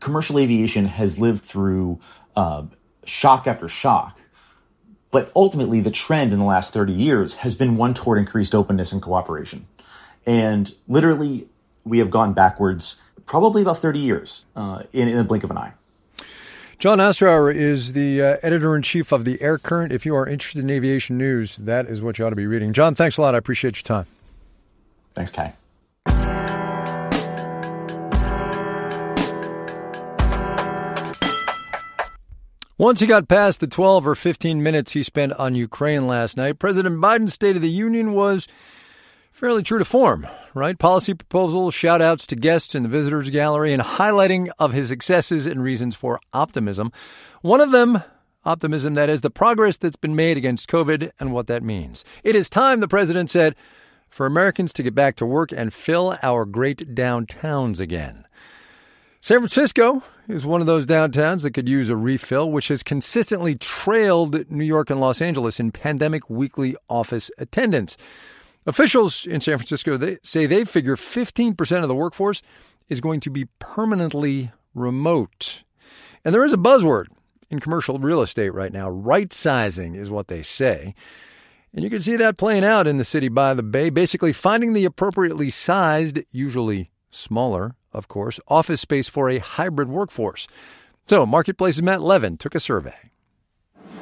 commercial 0.00 0.38
aviation 0.38 0.84
has 0.86 1.18
lived 1.18 1.42
through 1.42 1.98
uh, 2.34 2.64
shock 3.08 3.46
after 3.46 3.68
shock. 3.68 4.18
But 5.10 5.30
ultimately, 5.34 5.80
the 5.80 5.90
trend 5.90 6.32
in 6.32 6.38
the 6.38 6.44
last 6.44 6.72
30 6.72 6.92
years 6.92 7.34
has 7.36 7.54
been 7.54 7.76
one 7.76 7.94
toward 7.94 8.18
increased 8.18 8.54
openness 8.54 8.92
and 8.92 9.00
cooperation. 9.00 9.66
And 10.26 10.74
literally, 10.88 11.48
we 11.84 11.98
have 12.00 12.10
gone 12.10 12.32
backwards 12.32 13.00
probably 13.24 13.62
about 13.62 13.78
30 13.78 13.98
years 13.98 14.44
uh, 14.56 14.82
in, 14.92 15.08
in 15.08 15.16
the 15.16 15.24
blink 15.24 15.44
of 15.44 15.50
an 15.50 15.58
eye. 15.58 15.72
John 16.78 16.98
Ostrower 16.98 17.54
is 17.54 17.94
the 17.94 18.20
uh, 18.20 18.36
editor 18.42 18.76
in 18.76 18.82
chief 18.82 19.10
of 19.10 19.24
the 19.24 19.40
Air 19.40 19.56
Current. 19.56 19.92
If 19.92 20.04
you 20.04 20.14
are 20.14 20.28
interested 20.28 20.62
in 20.62 20.68
aviation 20.68 21.16
news, 21.16 21.56
that 21.56 21.86
is 21.86 22.02
what 22.02 22.18
you 22.18 22.26
ought 22.26 22.30
to 22.30 22.36
be 22.36 22.46
reading. 22.46 22.74
John, 22.74 22.94
thanks 22.94 23.16
a 23.16 23.22
lot. 23.22 23.34
I 23.34 23.38
appreciate 23.38 23.76
your 23.76 23.82
time. 23.84 24.06
Thanks, 25.14 25.32
Kai. 25.32 25.54
Once 32.78 33.00
he 33.00 33.06
got 33.06 33.26
past 33.26 33.60
the 33.60 33.66
12 33.66 34.06
or 34.06 34.14
15 34.14 34.62
minutes 34.62 34.92
he 34.92 35.02
spent 35.02 35.32
on 35.34 35.54
Ukraine 35.54 36.06
last 36.06 36.36
night, 36.36 36.58
President 36.58 37.00
Biden's 37.00 37.32
State 37.32 37.56
of 37.56 37.62
the 37.62 37.70
Union 37.70 38.12
was 38.12 38.46
fairly 39.32 39.62
true 39.62 39.78
to 39.78 39.84
form, 39.86 40.26
right? 40.52 40.78
Policy 40.78 41.14
proposals, 41.14 41.72
shout 41.72 42.02
outs 42.02 42.26
to 42.26 42.36
guests 42.36 42.74
in 42.74 42.82
the 42.82 42.90
visitors 42.90 43.30
gallery, 43.30 43.72
and 43.72 43.82
highlighting 43.82 44.50
of 44.58 44.74
his 44.74 44.88
successes 44.88 45.46
and 45.46 45.62
reasons 45.62 45.94
for 45.94 46.20
optimism. 46.34 46.92
One 47.40 47.62
of 47.62 47.70
them, 47.70 48.02
optimism 48.44 48.92
that 48.92 49.08
is 49.08 49.22
the 49.22 49.30
progress 49.30 49.78
that's 49.78 49.96
been 49.96 50.14
made 50.14 50.36
against 50.36 50.68
COVID 50.68 51.12
and 51.18 51.32
what 51.32 51.46
that 51.46 51.62
means. 51.62 52.04
It 52.24 52.36
is 52.36 52.50
time, 52.50 52.80
the 52.80 52.88
president 52.88 53.30
said, 53.30 53.56
for 54.10 54.26
Americans 54.26 54.74
to 54.74 54.82
get 54.82 54.94
back 54.94 55.16
to 55.16 55.24
work 55.24 55.50
and 55.50 55.72
fill 55.72 56.18
our 56.22 56.44
great 56.44 56.94
downtowns 56.94 57.80
again. 57.80 58.26
San 59.26 59.40
Francisco 59.40 60.04
is 60.28 60.46
one 60.46 60.60
of 60.60 60.68
those 60.68 60.86
downtowns 60.86 61.42
that 61.42 61.50
could 61.50 61.68
use 61.68 61.90
a 61.90 61.96
refill, 61.96 62.48
which 62.48 62.68
has 62.68 62.84
consistently 62.84 63.56
trailed 63.56 64.48
New 64.48 64.62
York 64.62 64.88
and 64.88 65.00
Los 65.00 65.20
Angeles 65.20 65.58
in 65.58 65.72
pandemic 65.72 66.30
weekly 66.30 66.76
office 66.88 67.28
attendance. 67.36 67.96
Officials 68.66 69.26
in 69.26 69.40
San 69.40 69.58
Francisco 69.58 69.96
they 69.96 70.18
say 70.22 70.46
they 70.46 70.64
figure 70.64 70.94
15% 70.94 71.82
of 71.82 71.88
the 71.88 71.94
workforce 71.96 72.40
is 72.88 73.00
going 73.00 73.18
to 73.18 73.28
be 73.28 73.46
permanently 73.58 74.52
remote. 74.76 75.64
And 76.24 76.32
there 76.32 76.44
is 76.44 76.52
a 76.52 76.56
buzzword 76.56 77.06
in 77.50 77.58
commercial 77.58 77.98
real 77.98 78.22
estate 78.22 78.54
right 78.54 78.72
now. 78.72 78.88
Right 78.88 79.32
sizing 79.32 79.96
is 79.96 80.08
what 80.08 80.28
they 80.28 80.42
say. 80.44 80.94
And 81.74 81.82
you 81.82 81.90
can 81.90 82.00
see 82.00 82.14
that 82.14 82.36
playing 82.36 82.62
out 82.62 82.86
in 82.86 82.96
the 82.96 83.04
city 83.04 83.26
by 83.26 83.54
the 83.54 83.64
bay, 83.64 83.90
basically 83.90 84.32
finding 84.32 84.72
the 84.72 84.84
appropriately 84.84 85.50
sized, 85.50 86.20
usually 86.30 86.92
smaller, 87.10 87.74
of 87.96 88.08
course, 88.08 88.38
office 88.46 88.80
space 88.80 89.08
for 89.08 89.28
a 89.28 89.38
hybrid 89.38 89.88
workforce. 89.88 90.46
So, 91.08 91.24
Marketplace's 91.24 91.82
Matt 91.82 92.02
Levin 92.02 92.36
took 92.36 92.54
a 92.54 92.60
survey. 92.60 92.94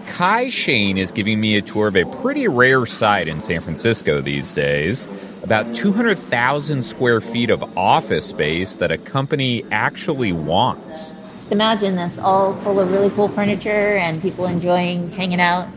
Kai 0.06 0.48
Shane 0.48 0.98
is 0.98 1.12
giving 1.12 1.40
me 1.40 1.56
a 1.56 1.62
tour 1.62 1.88
of 1.88 1.96
a 1.96 2.04
pretty 2.04 2.46
rare 2.46 2.86
site 2.86 3.26
in 3.26 3.40
San 3.40 3.60
Francisco 3.60 4.20
these 4.20 4.50
days. 4.50 5.08
About 5.42 5.74
200,000 5.74 6.82
square 6.82 7.20
feet 7.20 7.50
of 7.50 7.62
office 7.76 8.26
space 8.26 8.74
that 8.74 8.92
a 8.92 8.98
company 8.98 9.64
actually 9.72 10.32
wants. 10.32 11.14
Just 11.36 11.52
imagine 11.52 11.96
this 11.96 12.16
all 12.18 12.54
full 12.60 12.80
of 12.80 12.92
really 12.92 13.10
cool 13.10 13.28
furniture 13.28 13.96
and 13.96 14.20
people 14.22 14.46
enjoying 14.46 15.10
hanging 15.12 15.40
out, 15.40 15.68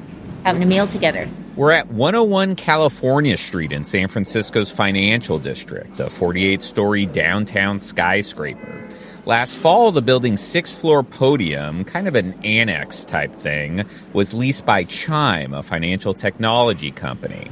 having 0.43 0.63
a 0.63 0.65
meal 0.65 0.87
together. 0.87 1.27
We're 1.57 1.71
at 1.71 1.89
101 1.89 2.55
California 2.55 3.35
Street 3.35 3.71
in 3.71 3.83
San 3.83 4.09
Francisco's 4.09 4.71
financial 4.71 5.39
district, 5.39 5.99
a 5.99 6.07
48 6.07 6.61
story 6.61 7.07
downtown 7.07 7.79
skyscraper. 7.79 8.87
Last 9.25 9.57
fall, 9.57 9.91
the 9.91 10.03
building's 10.03 10.39
sixth 10.39 10.79
floor 10.79 11.01
podium, 11.01 11.83
kind 11.83 12.07
of 12.07 12.13
an 12.13 12.33
annex 12.45 13.03
type 13.03 13.33
thing, 13.33 13.85
was 14.13 14.35
leased 14.35 14.67
by 14.67 14.83
Chime, 14.83 15.55
a 15.55 15.63
financial 15.63 16.13
technology 16.13 16.91
company. 16.91 17.49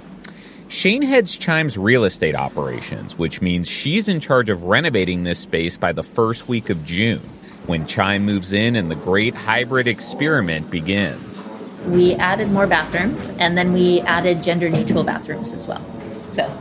Shane 0.68 1.02
heads 1.02 1.36
Chime's 1.36 1.76
real 1.76 2.04
estate 2.04 2.36
operations, 2.36 3.18
which 3.18 3.42
means 3.42 3.68
she's 3.68 4.08
in 4.08 4.20
charge 4.20 4.52
of 4.52 4.66
renovating 4.66 5.24
this 5.24 5.40
space 5.40 5.78
by 5.78 5.94
the 5.94 6.04
first 6.04 6.48
week 6.48 6.70
of 6.70 6.86
June, 6.86 7.28
when 7.66 7.88
Chime 7.88 8.24
moves 8.24 8.54
in 8.54 8.76
and 8.76 8.92
the 8.92 8.96
great 8.96 9.34
hybrid 9.34 9.88
experiment 9.88 10.70
begins 10.70 11.50
we 11.88 12.14
added 12.16 12.52
more 12.52 12.68
bathrooms 12.68 13.30
and 13.40 13.58
then 13.58 13.74
we 13.74 14.02
added 14.02 14.44
gender 14.44 14.70
neutral 14.70 15.04
bathrooms 15.04 15.54
as 15.54 15.68
well. 15.68 15.84
So, 16.32 16.52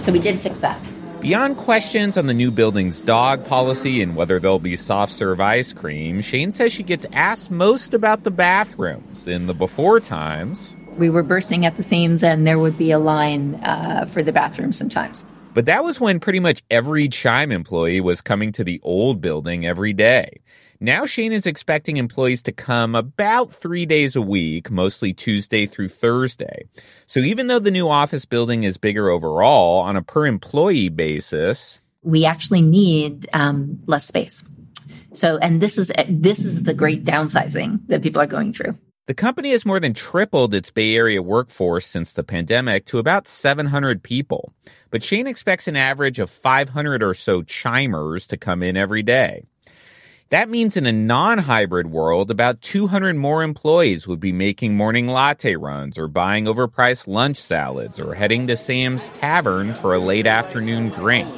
so 0.00 0.12
we 0.12 0.18
did 0.18 0.38
fix 0.38 0.60
that. 0.60 0.78
Beyond 1.20 1.56
questions 1.56 2.16
on 2.16 2.26
the 2.26 2.34
new 2.34 2.50
building's 2.50 3.00
dog 3.00 3.46
policy 3.46 4.02
and 4.02 4.16
whether 4.16 4.40
there'll 4.40 4.58
be 4.58 4.74
soft 4.74 5.12
serve 5.12 5.40
ice 5.40 5.72
cream, 5.72 6.20
Shane 6.20 6.50
says 6.50 6.72
she 6.72 6.82
gets 6.82 7.06
asked 7.12 7.50
most 7.50 7.94
about 7.94 8.24
the 8.24 8.32
bathrooms. 8.32 9.28
In 9.28 9.46
the 9.46 9.54
before 9.54 10.00
times, 10.00 10.76
we 10.96 11.08
were 11.10 11.22
bursting 11.22 11.64
at 11.64 11.76
the 11.76 11.82
seams 11.84 12.24
and 12.24 12.44
there 12.44 12.58
would 12.58 12.76
be 12.76 12.90
a 12.90 12.98
line 12.98 13.54
uh, 13.62 14.06
for 14.06 14.22
the 14.22 14.32
bathroom 14.32 14.72
sometimes. 14.72 15.24
But 15.54 15.66
that 15.66 15.84
was 15.84 16.00
when 16.00 16.18
pretty 16.18 16.40
much 16.40 16.62
every 16.70 17.08
Chime 17.08 17.52
employee 17.52 18.00
was 18.00 18.20
coming 18.20 18.52
to 18.52 18.64
the 18.64 18.80
old 18.82 19.20
building 19.20 19.66
every 19.66 19.92
day. 19.92 20.40
Now 20.82 21.06
Shane 21.06 21.30
is 21.30 21.46
expecting 21.46 21.96
employees 21.96 22.42
to 22.42 22.50
come 22.50 22.96
about 22.96 23.52
three 23.54 23.86
days 23.86 24.16
a 24.16 24.20
week, 24.20 24.68
mostly 24.68 25.12
Tuesday 25.12 25.64
through 25.64 25.90
Thursday. 25.90 26.64
So 27.06 27.20
even 27.20 27.46
though 27.46 27.60
the 27.60 27.70
new 27.70 27.88
office 27.88 28.24
building 28.24 28.64
is 28.64 28.78
bigger 28.78 29.08
overall, 29.08 29.78
on 29.78 29.94
a 29.94 30.02
per 30.02 30.26
employee 30.26 30.88
basis, 30.88 31.80
we 32.02 32.24
actually 32.24 32.62
need 32.62 33.28
um, 33.32 33.78
less 33.86 34.04
space. 34.04 34.42
So, 35.12 35.38
and 35.38 35.60
this 35.60 35.78
is 35.78 35.92
this 36.08 36.44
is 36.44 36.64
the 36.64 36.74
great 36.74 37.04
downsizing 37.04 37.86
that 37.86 38.02
people 38.02 38.20
are 38.20 38.26
going 38.26 38.52
through. 38.52 38.76
The 39.06 39.14
company 39.14 39.52
has 39.52 39.64
more 39.64 39.78
than 39.78 39.94
tripled 39.94 40.52
its 40.52 40.72
Bay 40.72 40.96
Area 40.96 41.22
workforce 41.22 41.86
since 41.86 42.12
the 42.12 42.24
pandemic 42.24 42.86
to 42.86 42.98
about 42.98 43.28
700 43.28 44.02
people. 44.02 44.52
But 44.90 45.04
Shane 45.04 45.28
expects 45.28 45.68
an 45.68 45.76
average 45.76 46.18
of 46.18 46.28
500 46.28 47.04
or 47.04 47.14
so 47.14 47.42
chimers 47.42 48.26
to 48.26 48.36
come 48.36 48.64
in 48.64 48.76
every 48.76 49.04
day. 49.04 49.44
That 50.32 50.48
means 50.48 50.78
in 50.78 50.86
a 50.86 50.92
non-hybrid 50.92 51.90
world, 51.90 52.30
about 52.30 52.62
200 52.62 53.16
more 53.16 53.42
employees 53.42 54.08
would 54.08 54.18
be 54.18 54.32
making 54.32 54.74
morning 54.74 55.06
latte 55.06 55.56
runs 55.56 55.98
or 55.98 56.08
buying 56.08 56.46
overpriced 56.46 57.06
lunch 57.06 57.36
salads 57.36 58.00
or 58.00 58.14
heading 58.14 58.46
to 58.46 58.56
Sam's 58.56 59.10
Tavern 59.10 59.74
for 59.74 59.94
a 59.94 59.98
late 59.98 60.26
afternoon 60.26 60.88
drink. 60.88 61.28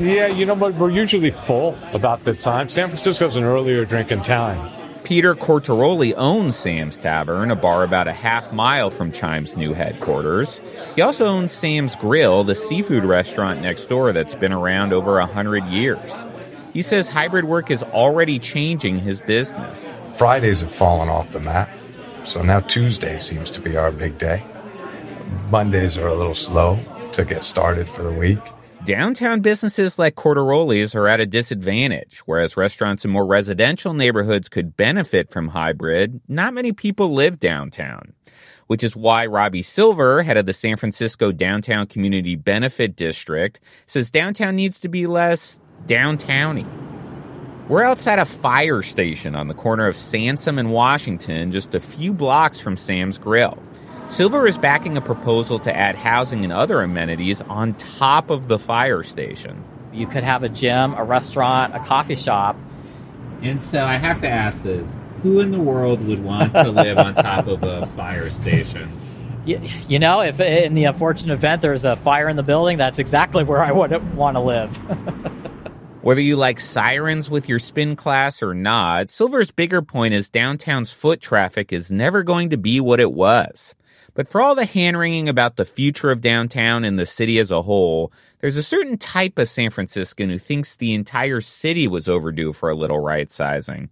Yeah, 0.00 0.26
you 0.26 0.46
know 0.46 0.54
what? 0.54 0.74
We're 0.74 0.90
usually 0.90 1.30
full 1.30 1.76
about 1.92 2.24
the 2.24 2.34
time. 2.34 2.68
San 2.68 2.88
Francisco's 2.88 3.36
an 3.36 3.44
earlier 3.44 3.84
drinking 3.84 4.24
town. 4.24 4.68
Peter 5.04 5.36
Quartaroli 5.36 6.12
owns 6.16 6.56
Sam's 6.56 6.98
Tavern, 6.98 7.52
a 7.52 7.56
bar 7.56 7.84
about 7.84 8.08
a 8.08 8.12
half 8.12 8.52
mile 8.52 8.90
from 8.90 9.12
Chime's 9.12 9.56
new 9.56 9.74
headquarters. 9.74 10.60
He 10.96 11.02
also 11.02 11.26
owns 11.26 11.52
Sam's 11.52 11.94
Grill, 11.94 12.42
the 12.42 12.56
seafood 12.56 13.04
restaurant 13.04 13.60
next 13.62 13.84
door 13.84 14.12
that's 14.12 14.34
been 14.34 14.52
around 14.52 14.92
over 14.92 15.20
a 15.20 15.26
hundred 15.26 15.64
years. 15.66 16.26
He 16.72 16.82
says 16.82 17.08
hybrid 17.08 17.44
work 17.44 17.70
is 17.70 17.82
already 17.82 18.38
changing 18.38 19.00
his 19.00 19.22
business. 19.22 20.00
Fridays 20.14 20.60
have 20.60 20.72
fallen 20.72 21.08
off 21.08 21.32
the 21.32 21.40
map, 21.40 21.68
so 22.24 22.42
now 22.42 22.60
Tuesday 22.60 23.18
seems 23.18 23.50
to 23.50 23.60
be 23.60 23.76
our 23.76 23.90
big 23.90 24.18
day. 24.18 24.42
Mondays 25.50 25.98
are 25.98 26.06
a 26.06 26.14
little 26.14 26.34
slow 26.34 26.78
to 27.12 27.24
get 27.24 27.44
started 27.44 27.88
for 27.88 28.02
the 28.02 28.12
week. 28.12 28.38
Downtown 28.84 29.40
businesses 29.40 29.98
like 29.98 30.14
Quartaroli's 30.14 30.94
are 30.94 31.06
at 31.06 31.20
a 31.20 31.26
disadvantage, 31.26 32.20
whereas 32.24 32.56
restaurants 32.56 33.04
in 33.04 33.10
more 33.10 33.26
residential 33.26 33.92
neighborhoods 33.92 34.48
could 34.48 34.76
benefit 34.76 35.28
from 35.28 35.48
hybrid. 35.48 36.20
Not 36.28 36.54
many 36.54 36.72
people 36.72 37.12
live 37.12 37.38
downtown, 37.38 38.14
which 38.68 38.82
is 38.82 38.96
why 38.96 39.26
Robbie 39.26 39.60
Silver, 39.60 40.22
head 40.22 40.38
of 40.38 40.46
the 40.46 40.54
San 40.54 40.76
Francisco 40.76 41.30
Downtown 41.30 41.88
Community 41.88 42.36
Benefit 42.36 42.96
District, 42.96 43.60
says 43.86 44.10
downtown 44.10 44.56
needs 44.56 44.80
to 44.80 44.88
be 44.88 45.06
less 45.06 45.60
downtowny. 45.86 46.66
We're 47.68 47.84
outside 47.84 48.18
a 48.18 48.24
fire 48.24 48.82
station 48.82 49.34
on 49.34 49.48
the 49.48 49.54
corner 49.54 49.86
of 49.86 49.94
Sansome 49.94 50.58
and 50.58 50.72
Washington, 50.72 51.52
just 51.52 51.74
a 51.74 51.80
few 51.80 52.12
blocks 52.12 52.58
from 52.58 52.76
Sam's 52.76 53.18
Grill. 53.18 53.62
Silver 54.08 54.46
is 54.48 54.58
backing 54.58 54.96
a 54.96 55.00
proposal 55.00 55.60
to 55.60 55.76
add 55.76 55.94
housing 55.94 56.42
and 56.42 56.52
other 56.52 56.80
amenities 56.80 57.42
on 57.42 57.74
top 57.74 58.28
of 58.30 58.48
the 58.48 58.58
fire 58.58 59.04
station. 59.04 59.62
You 59.92 60.08
could 60.08 60.24
have 60.24 60.42
a 60.42 60.48
gym, 60.48 60.94
a 60.94 61.04
restaurant, 61.04 61.76
a 61.76 61.78
coffee 61.78 62.16
shop. 62.16 62.56
And 63.40 63.62
so 63.62 63.84
I 63.84 63.98
have 63.98 64.20
to 64.22 64.28
ask 64.28 64.64
this 64.64 64.98
who 65.22 65.40
in 65.40 65.50
the 65.50 65.60
world 65.60 66.04
would 66.06 66.24
want 66.24 66.54
to 66.54 66.70
live 66.70 66.98
on 66.98 67.14
top 67.14 67.46
of 67.46 67.62
a 67.62 67.86
fire 67.96 68.30
station? 68.30 68.88
You, 69.44 69.60
you, 69.88 69.98
know, 69.98 70.20
if 70.20 70.40
in 70.40 70.74
the 70.74 70.84
unfortunate 70.84 71.34
event 71.34 71.62
there's 71.62 71.84
a 71.84 71.96
fire 71.96 72.28
in 72.28 72.36
the 72.36 72.42
building, 72.42 72.78
that's 72.78 72.98
exactly 72.98 73.44
where 73.44 73.62
I 73.62 73.72
would 73.72 74.14
want 74.14 74.36
to 74.36 74.40
live. 74.40 74.78
Whether 76.02 76.22
you 76.22 76.36
like 76.36 76.58
sirens 76.58 77.28
with 77.28 77.46
your 77.46 77.58
spin 77.58 77.94
class 77.94 78.42
or 78.42 78.54
not, 78.54 79.10
Silver's 79.10 79.50
bigger 79.50 79.82
point 79.82 80.14
is 80.14 80.30
downtown's 80.30 80.90
foot 80.90 81.20
traffic 81.20 81.74
is 81.74 81.90
never 81.90 82.22
going 82.22 82.48
to 82.50 82.56
be 82.56 82.80
what 82.80 83.00
it 83.00 83.12
was. 83.12 83.74
But 84.14 84.26
for 84.26 84.40
all 84.40 84.54
the 84.54 84.64
hand 84.64 84.98
wringing 84.98 85.28
about 85.28 85.56
the 85.56 85.66
future 85.66 86.10
of 86.10 86.22
downtown 86.22 86.84
and 86.84 86.98
the 86.98 87.04
city 87.04 87.38
as 87.38 87.50
a 87.50 87.60
whole, 87.60 88.12
there's 88.40 88.56
a 88.56 88.62
certain 88.62 88.96
type 88.96 89.38
of 89.38 89.46
San 89.46 89.68
Franciscan 89.68 90.30
who 90.30 90.38
thinks 90.38 90.74
the 90.74 90.94
entire 90.94 91.42
city 91.42 91.86
was 91.86 92.08
overdue 92.08 92.54
for 92.54 92.70
a 92.70 92.74
little 92.74 93.00
right 93.00 93.30
sizing. 93.30 93.90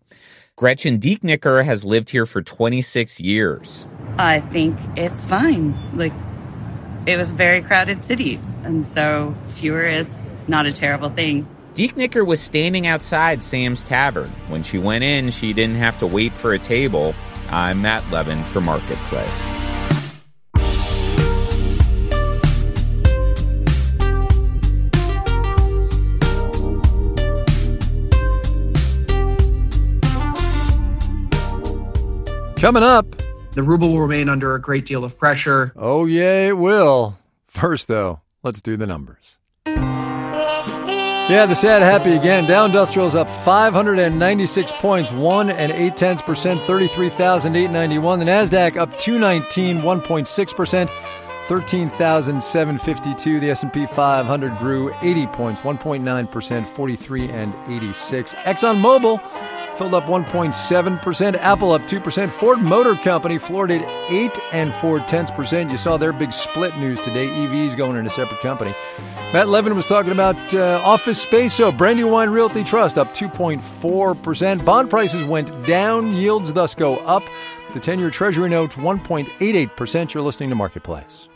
Gretchen 0.56 0.98
Dieknicker 0.98 1.62
has 1.62 1.84
lived 1.84 2.08
here 2.08 2.24
for 2.24 2.40
26 2.40 3.20
years. 3.20 3.86
I 4.16 4.40
think 4.40 4.78
it's 4.96 5.26
fine. 5.26 5.78
Like, 5.94 6.14
it 7.04 7.18
was 7.18 7.32
a 7.32 7.34
very 7.34 7.60
crowded 7.60 8.02
city, 8.02 8.40
and 8.64 8.86
so 8.86 9.36
fewer 9.48 9.84
is 9.84 10.22
not 10.48 10.64
a 10.64 10.72
terrible 10.72 11.10
thing. 11.10 11.46
Dieknicker 11.78 12.26
was 12.26 12.40
standing 12.40 12.88
outside 12.88 13.40
Sam's 13.40 13.85
Tavern. 13.85 14.30
When 14.49 14.64
she 14.64 14.78
went 14.78 15.04
in, 15.04 15.30
she 15.30 15.52
didn't 15.52 15.76
have 15.76 15.97
to 16.00 16.08
wait 16.08 16.32
for 16.32 16.52
a 16.52 16.58
table. 16.58 17.14
I'm 17.50 17.80
Matt 17.82 18.02
Levin 18.11 18.42
for 18.42 18.61
Marketplace. 18.61 19.47
Coming 32.56 32.82
up, 32.82 33.06
the 33.52 33.62
ruble 33.62 33.92
will 33.92 34.00
remain 34.00 34.28
under 34.28 34.56
a 34.56 34.61
great 34.61 34.85
deal 34.85 35.04
of 35.04 35.16
pressure. 35.16 35.73
Oh, 35.76 36.06
yeah, 36.06 36.49
it 36.49 36.58
will. 36.58 37.16
First, 37.47 37.87
though, 37.87 38.23
let's 38.42 38.61
do 38.61 38.76
the 38.76 38.88
numbers. 38.88 39.38
Yeah, 41.28 41.44
the 41.44 41.54
sad 41.54 41.82
happy 41.82 42.16
again. 42.16 42.47
Dow 42.47 42.64
Industrial's 42.64 43.14
up 43.14 43.28
596 43.28 44.73
points, 44.73 45.12
1 45.12 45.50
and 45.50 45.70
8 45.70 45.94
tenths 45.94 46.23
percent, 46.23 46.64
33,891. 46.64 48.18
The 48.18 48.25
NASDAQ 48.25 48.78
up 48.78 48.99
219, 48.99 49.82
1.6 49.82 50.56
percent, 50.56 50.90
13,752. 51.49 53.40
The 53.40 53.50
S&P 53.50 53.85
500 53.85 54.56
grew 54.56 54.90
80 55.02 55.26
points, 55.26 55.61
1.9%, 55.61 56.66
43 56.66 57.28
and 57.28 57.52
86. 57.68 58.32
ExxonMobil 58.32 59.20
filled 59.78 59.94
up 59.94 60.04
1.7%, 60.04 61.35
Apple 61.37 61.70
up 61.70 61.82
2%, 61.82 62.30
Ford 62.30 62.61
Motor 62.61 62.97
Company 62.97 63.38
floored 63.38 63.70
it 63.70 63.82
8 64.11 64.38
and 64.52 64.75
4 64.75 65.00
tenths 65.00 65.30
percent. 65.30 65.70
You 65.70 65.76
saw 65.76 65.97
their 65.97 66.12
big 66.12 66.32
split 66.32 66.76
news 66.78 67.00
today. 67.00 67.28
EVs 67.28 67.76
going 67.76 67.97
in 67.97 68.06
a 68.06 68.11
separate 68.11 68.40
company. 68.40 68.75
Matt 69.32 69.49
Levin 69.49 69.76
was 69.76 69.87
talking 69.87 70.12
about 70.12 70.37
uh, 70.54 70.80
office 70.85 71.20
space. 71.20 71.54
So 71.54 71.70
Brandywine 71.70 72.30
Realty 72.30 72.64
Trust 72.64 72.99
up 72.99 73.14
2.4%. 73.14 74.64
Bond 74.64 74.90
prices 74.90 75.25
went 75.26 75.66
down, 75.66 76.14
yields 76.14 76.52
thus 76.52 76.75
go 76.75 76.97
up. 76.99 77.23
The 77.75 77.80
10 77.80 77.99
year 77.99 78.11
Treasury 78.11 78.49
notes 78.49 78.76
1.88%. 78.76 80.14
You're 80.14 80.23
listening 80.23 80.49
to 80.49 80.54
Marketplace. 80.54 81.28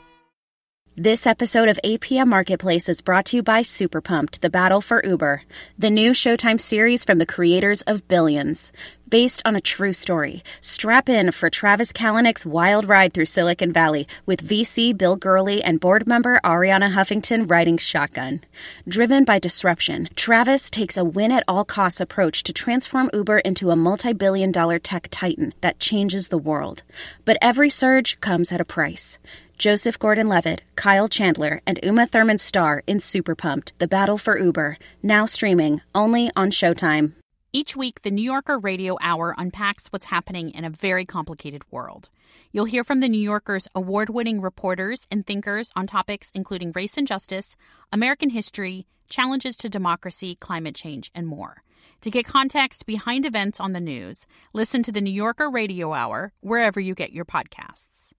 This 0.96 1.26
episode 1.26 1.70
of 1.70 1.80
APM 1.82 2.28
Marketplace 2.28 2.86
is 2.86 3.00
brought 3.00 3.24
to 3.26 3.36
you 3.36 3.42
by 3.42 3.62
Super 3.62 4.02
Pumped, 4.02 4.42
The 4.42 4.50
Battle 4.50 4.82
for 4.82 5.02
Uber, 5.02 5.40
the 5.78 5.88
new 5.88 6.10
Showtime 6.10 6.60
series 6.60 7.02
from 7.02 7.16
the 7.16 7.24
creators 7.24 7.80
of 7.82 8.06
Billions. 8.08 8.70
Based 9.08 9.40
on 9.46 9.56
a 9.56 9.60
true 9.60 9.94
story, 9.94 10.42
strap 10.60 11.08
in 11.08 11.32
for 11.32 11.48
Travis 11.48 11.92
Kalanick's 11.92 12.44
wild 12.44 12.86
ride 12.86 13.14
through 13.14 13.24
Silicon 13.24 13.72
Valley 13.72 14.06
with 14.26 14.46
VC 14.46 14.96
Bill 14.96 15.16
Gurley 15.16 15.62
and 15.62 15.80
board 15.80 16.06
member 16.06 16.40
Arianna 16.44 16.92
Huffington 16.92 17.50
riding 17.50 17.78
shotgun. 17.78 18.42
Driven 18.86 19.24
by 19.24 19.38
disruption, 19.38 20.10
Travis 20.14 20.68
takes 20.68 20.98
a 20.98 21.04
win 21.04 21.32
at 21.32 21.44
all 21.48 21.64
costs 21.64 22.00
approach 22.02 22.42
to 22.42 22.52
transform 22.52 23.08
Uber 23.14 23.38
into 23.38 23.70
a 23.70 23.76
multi 23.76 24.12
billion 24.12 24.52
dollar 24.52 24.78
tech 24.78 25.08
titan 25.10 25.54
that 25.62 25.78
changes 25.78 26.28
the 26.28 26.38
world. 26.38 26.82
But 27.24 27.38
every 27.40 27.70
surge 27.70 28.20
comes 28.20 28.52
at 28.52 28.60
a 28.60 28.64
price. 28.66 29.18
Joseph 29.62 29.96
Gordon 29.96 30.26
Levitt, 30.26 30.62
Kyle 30.74 31.06
Chandler, 31.06 31.60
and 31.68 31.78
Uma 31.84 32.08
Thurman 32.08 32.38
star 32.38 32.82
in 32.88 32.98
Super 32.98 33.36
Pumped 33.36 33.72
The 33.78 33.86
Battle 33.86 34.18
for 34.18 34.36
Uber, 34.36 34.76
now 35.04 35.24
streaming 35.24 35.82
only 35.94 36.32
on 36.34 36.50
Showtime. 36.50 37.12
Each 37.52 37.76
week, 37.76 38.02
the 38.02 38.10
New 38.10 38.24
Yorker 38.24 38.58
Radio 38.58 38.96
Hour 39.00 39.36
unpacks 39.38 39.86
what's 39.90 40.06
happening 40.06 40.50
in 40.50 40.64
a 40.64 40.70
very 40.70 41.04
complicated 41.04 41.62
world. 41.70 42.10
You'll 42.50 42.64
hear 42.64 42.82
from 42.82 42.98
the 42.98 43.08
New 43.08 43.20
Yorker's 43.20 43.68
award 43.72 44.10
winning 44.10 44.40
reporters 44.40 45.06
and 45.12 45.24
thinkers 45.24 45.70
on 45.76 45.86
topics 45.86 46.32
including 46.34 46.72
race 46.74 46.96
and 46.96 47.06
justice, 47.06 47.54
American 47.92 48.30
history, 48.30 48.88
challenges 49.08 49.56
to 49.58 49.68
democracy, 49.68 50.34
climate 50.34 50.74
change, 50.74 51.12
and 51.14 51.28
more. 51.28 51.62
To 52.00 52.10
get 52.10 52.26
context 52.26 52.84
behind 52.84 53.24
events 53.24 53.60
on 53.60 53.74
the 53.74 53.80
news, 53.80 54.26
listen 54.52 54.82
to 54.82 54.90
the 54.90 55.00
New 55.00 55.12
Yorker 55.12 55.48
Radio 55.48 55.92
Hour 55.92 56.32
wherever 56.40 56.80
you 56.80 56.96
get 56.96 57.12
your 57.12 57.24
podcasts. 57.24 58.12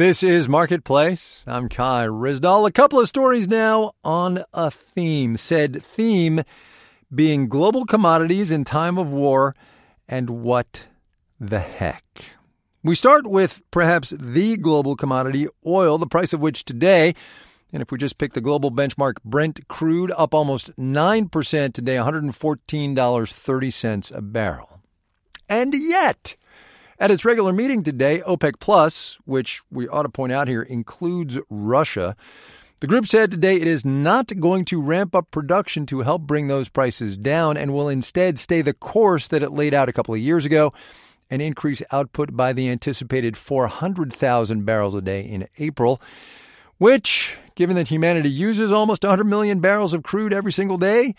This 0.00 0.22
is 0.22 0.48
Marketplace. 0.48 1.44
I'm 1.46 1.68
Kai 1.68 2.06
Ryssdal. 2.06 2.66
A 2.66 2.72
couple 2.72 2.98
of 2.98 3.06
stories 3.06 3.46
now 3.46 3.92
on 4.02 4.42
a 4.54 4.70
theme. 4.70 5.36
Said 5.36 5.82
theme 5.82 6.42
being 7.14 7.50
global 7.50 7.84
commodities 7.84 8.50
in 8.50 8.64
time 8.64 8.96
of 8.96 9.12
war 9.12 9.54
and 10.08 10.30
what 10.30 10.86
the 11.38 11.58
heck. 11.58 12.24
We 12.82 12.94
start 12.94 13.26
with 13.26 13.60
perhaps 13.70 14.14
the 14.18 14.56
global 14.56 14.96
commodity, 14.96 15.48
oil, 15.66 15.98
the 15.98 16.06
price 16.06 16.32
of 16.32 16.40
which 16.40 16.64
today, 16.64 17.14
and 17.70 17.82
if 17.82 17.92
we 17.92 17.98
just 17.98 18.16
pick 18.16 18.32
the 18.32 18.40
global 18.40 18.72
benchmark 18.72 19.16
Brent 19.22 19.68
crude, 19.68 20.12
up 20.12 20.32
almost 20.32 20.74
9% 20.78 21.74
today, 21.74 21.96
$114.30 21.96 24.16
a 24.16 24.22
barrel. 24.22 24.80
And 25.46 25.74
yet, 25.74 26.36
at 27.00 27.10
its 27.10 27.24
regular 27.24 27.52
meeting 27.52 27.82
today, 27.82 28.22
OPEC 28.26 28.60
Plus, 28.60 29.18
which 29.24 29.62
we 29.70 29.88
ought 29.88 30.02
to 30.02 30.10
point 30.10 30.32
out 30.32 30.48
here 30.48 30.62
includes 30.62 31.38
Russia, 31.48 32.14
the 32.80 32.86
group 32.86 33.06
said 33.06 33.30
today 33.30 33.56
it 33.56 33.66
is 33.66 33.84
not 33.84 34.38
going 34.38 34.66
to 34.66 34.80
ramp 34.80 35.14
up 35.14 35.30
production 35.30 35.86
to 35.86 36.00
help 36.00 36.22
bring 36.22 36.46
those 36.46 36.68
prices 36.68 37.16
down 37.16 37.56
and 37.56 37.72
will 37.72 37.88
instead 37.88 38.38
stay 38.38 38.60
the 38.60 38.74
course 38.74 39.28
that 39.28 39.42
it 39.42 39.50
laid 39.50 39.72
out 39.72 39.88
a 39.88 39.92
couple 39.94 40.14
of 40.14 40.20
years 40.20 40.44
ago 40.44 40.72
and 41.30 41.40
increase 41.40 41.82
output 41.90 42.36
by 42.36 42.52
the 42.52 42.68
anticipated 42.68 43.36
400,000 43.36 44.64
barrels 44.64 44.94
a 44.94 45.00
day 45.00 45.22
in 45.22 45.48
April, 45.58 46.02
which, 46.76 47.38
given 47.54 47.76
that 47.76 47.88
humanity 47.88 48.30
uses 48.30 48.72
almost 48.72 49.04
100 49.04 49.24
million 49.24 49.60
barrels 49.60 49.94
of 49.94 50.02
crude 50.02 50.34
every 50.34 50.52
single 50.52 50.78
day, 50.78 51.14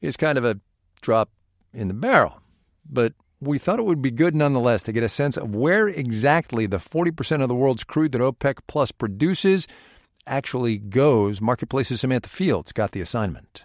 is 0.00 0.16
kind 0.16 0.38
of 0.38 0.44
a 0.44 0.58
drop 1.02 1.30
in 1.72 1.88
the 1.88 1.94
barrel. 1.94 2.40
But 2.88 3.12
we 3.46 3.58
thought 3.58 3.78
it 3.78 3.84
would 3.84 4.02
be 4.02 4.10
good 4.10 4.34
nonetheless 4.34 4.82
to 4.84 4.92
get 4.92 5.02
a 5.02 5.08
sense 5.08 5.36
of 5.36 5.54
where 5.54 5.88
exactly 5.88 6.66
the 6.66 6.78
40% 6.78 7.42
of 7.42 7.48
the 7.48 7.54
world's 7.54 7.84
crude 7.84 8.12
that 8.12 8.20
OPEC 8.20 8.58
Plus 8.66 8.92
produces 8.92 9.66
actually 10.26 10.78
goes. 10.78 11.40
Marketplace's 11.40 12.00
Samantha 12.00 12.28
Fields 12.28 12.72
got 12.72 12.92
the 12.92 13.00
assignment. 13.00 13.64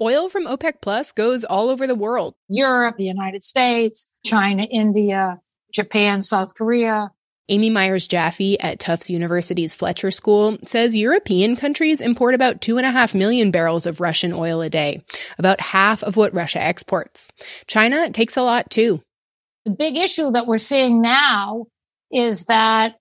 Oil 0.00 0.28
from 0.28 0.46
OPEC 0.46 0.74
Plus 0.80 1.12
goes 1.12 1.44
all 1.44 1.68
over 1.68 1.86
the 1.86 1.94
world 1.94 2.34
Europe, 2.48 2.96
the 2.96 3.04
United 3.04 3.42
States, 3.42 4.08
China, 4.24 4.62
India, 4.62 5.40
Japan, 5.72 6.20
South 6.20 6.54
Korea. 6.54 7.10
Amy 7.50 7.70
Myers 7.70 8.06
Jaffe 8.06 8.60
at 8.60 8.78
Tufts 8.78 9.08
University's 9.08 9.74
Fletcher 9.74 10.10
School 10.10 10.58
says 10.66 10.94
European 10.94 11.56
countries 11.56 12.02
import 12.02 12.34
about 12.34 12.60
2.5 12.60 13.14
million 13.14 13.50
barrels 13.50 13.86
of 13.86 14.02
Russian 14.02 14.34
oil 14.34 14.60
a 14.60 14.68
day, 14.68 15.02
about 15.38 15.58
half 15.58 16.02
of 16.02 16.16
what 16.18 16.34
Russia 16.34 16.62
exports. 16.62 17.32
China 17.66 18.10
takes 18.10 18.36
a 18.36 18.42
lot 18.42 18.68
too. 18.68 19.02
The 19.68 19.74
big 19.74 19.98
issue 19.98 20.30
that 20.30 20.46
we're 20.46 20.56
seeing 20.56 21.02
now 21.02 21.66
is 22.10 22.46
that 22.46 22.94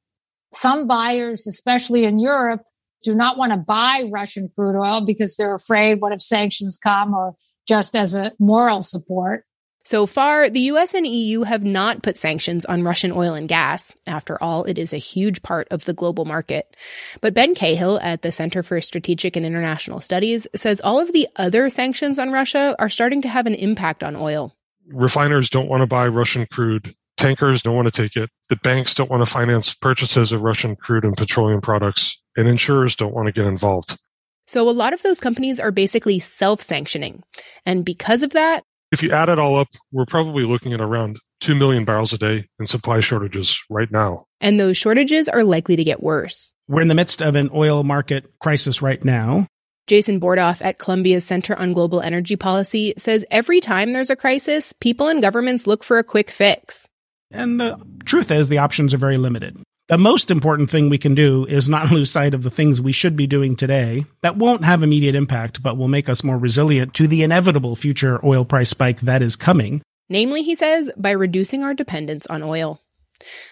some 0.54 0.86
buyers, 0.86 1.48
especially 1.48 2.04
in 2.04 2.20
Europe, 2.20 2.62
do 3.04 3.16
not 3.16 3.38
want 3.38 3.54
to 3.54 3.58
buy 3.58 4.04
Russian 4.12 4.50
crude 4.54 4.78
oil 4.78 5.00
because 5.06 5.38
they're 5.38 5.56
afraid 5.56 6.02
what 6.02 6.12
if 6.12 6.22
sanctions 6.22 6.78
come 6.78 7.14
or 7.14 7.36
just 7.70 7.96
as 7.96 8.16
a 8.16 8.34
moral 8.38 8.82
support. 8.82 9.46
So 9.86 10.06
far, 10.06 10.50
the 10.50 10.60
US 10.72 10.94
and 10.94 11.08
EU 11.08 11.44
have 11.44 11.64
not 11.64 12.04
put 12.04 12.18
sanctions 12.18 12.66
on 12.66 12.84
Russian 12.84 13.14
oil 13.14 13.34
and 13.34 13.48
gas. 13.48 13.94
After 14.06 14.38
all, 14.44 14.66
it 14.66 14.78
is 14.78 14.92
a 14.92 14.98
huge 14.98 15.44
part 15.44 15.70
of 15.72 15.86
the 15.86 15.94
global 15.94 16.26
market. 16.26 16.76
But 17.22 17.34
Ben 17.34 17.56
Cahill 17.56 17.98
at 18.02 18.24
the 18.24 18.32
Center 18.34 18.62
for 18.62 18.82
Strategic 18.82 19.38
and 19.38 19.46
International 19.46 20.02
Studies 20.02 20.50
says 20.54 20.82
all 20.82 21.00
of 21.00 21.14
the 21.14 21.30
other 21.38 21.70
sanctions 21.70 22.20
on 22.20 22.34
Russia 22.34 22.76
are 22.78 22.90
starting 22.90 23.22
to 23.22 23.30
have 23.30 23.48
an 23.48 23.56
impact 23.56 24.04
on 24.04 24.18
oil. 24.18 24.57
Refiners 24.88 25.50
don't 25.50 25.70
want 25.70 25.82
to 25.82 25.88
buy 25.88 26.08
Russian 26.08 26.46
crude. 26.52 26.94
Tankers 27.18 27.62
don't 27.62 27.76
want 27.76 27.88
to 27.88 28.02
take 28.02 28.16
it. 28.16 28.30
The 28.50 28.56
banks 28.58 28.94
don't 28.94 29.10
want 29.10 29.26
to 29.26 29.32
finance 29.32 29.74
purchases 29.74 30.32
of 30.32 30.42
Russian 30.42 30.76
crude 30.76 31.04
and 31.04 31.18
petroleum 31.18 31.62
products. 31.62 32.22
And 32.36 32.48
insurers 32.48 32.96
don't 32.96 33.14
want 33.14 33.26
to 33.26 33.32
get 33.32 33.46
involved. 33.46 33.98
So 34.46 34.70
a 34.70 34.72
lot 34.72 34.94
of 34.94 35.02
those 35.02 35.20
companies 35.20 35.60
are 35.60 35.72
basically 35.72 36.20
self 36.20 36.62
sanctioning. 36.62 37.24
And 37.66 37.84
because 37.84 38.24
of 38.24 38.32
that, 38.32 38.64
if 38.92 39.04
you 39.04 39.12
add 39.12 39.30
it 39.30 39.40
all 39.40 39.58
up, 39.58 39.68
we're 39.92 40.06
probably 40.06 40.46
looking 40.46 40.74
at 40.74 40.80
around 40.80 41.20
2 41.42 41.56
million 41.56 41.84
barrels 41.84 42.14
a 42.14 42.18
day 42.18 42.46
in 42.60 42.66
supply 42.66 43.02
shortages 43.02 43.62
right 43.70 43.92
now. 43.92 44.26
And 44.40 44.60
those 44.60 44.78
shortages 44.78 45.28
are 45.28 45.44
likely 45.44 45.76
to 45.76 45.84
get 45.84 46.02
worse. 46.02 46.54
We're 46.68 46.82
in 46.82 46.88
the 46.88 46.96
midst 46.96 47.22
of 47.22 47.36
an 47.36 47.50
oil 47.54 47.84
market 47.84 48.28
crisis 48.40 48.82
right 48.82 49.04
now. 49.04 49.48
Jason 49.88 50.20
Bordoff 50.20 50.62
at 50.64 50.78
Columbia's 50.78 51.24
Center 51.24 51.58
on 51.58 51.72
Global 51.72 52.02
Energy 52.02 52.36
Policy 52.36 52.94
says 52.98 53.26
every 53.32 53.62
time 53.62 53.94
there's 53.94 54.10
a 54.10 54.18
crisis, 54.18 54.74
people 54.74 55.08
and 55.08 55.22
governments 55.22 55.66
look 55.66 55.82
for 55.82 55.98
a 55.98 56.04
quick 56.04 56.30
fix. 56.30 56.90
And 57.32 57.60
the 57.60 57.80
truth 58.04 58.30
is, 58.30 58.50
the 58.50 58.58
options 58.58 58.94
are 58.94 58.98
very 58.98 59.18
limited. 59.18 59.58
The 59.88 59.98
most 59.98 60.30
important 60.30 60.70
thing 60.70 60.90
we 60.90 60.98
can 60.98 61.16
do 61.16 61.46
is 61.46 61.70
not 61.70 61.92
lose 61.92 62.12
sight 62.12 62.34
of 62.34 62.44
the 62.44 62.52
things 62.52 62.82
we 62.82 62.92
should 62.92 63.16
be 63.16 63.28
doing 63.28 63.56
today 63.56 64.04
that 64.22 64.36
won't 64.36 64.66
have 64.66 64.84
immediate 64.84 65.16
impact, 65.16 65.64
but 65.64 65.78
will 65.78 65.88
make 65.88 66.10
us 66.10 66.24
more 66.24 66.38
resilient 66.38 66.94
to 66.96 67.08
the 67.08 67.24
inevitable 67.24 67.78
future 67.78 68.20
oil 68.26 68.44
price 68.44 68.70
spike 68.70 69.00
that 69.02 69.22
is 69.22 69.38
coming. 69.38 69.82
Namely, 70.10 70.44
he 70.44 70.56
says, 70.56 70.92
by 70.98 71.12
reducing 71.12 71.64
our 71.64 71.74
dependence 71.74 72.28
on 72.28 72.44
oil. 72.44 72.82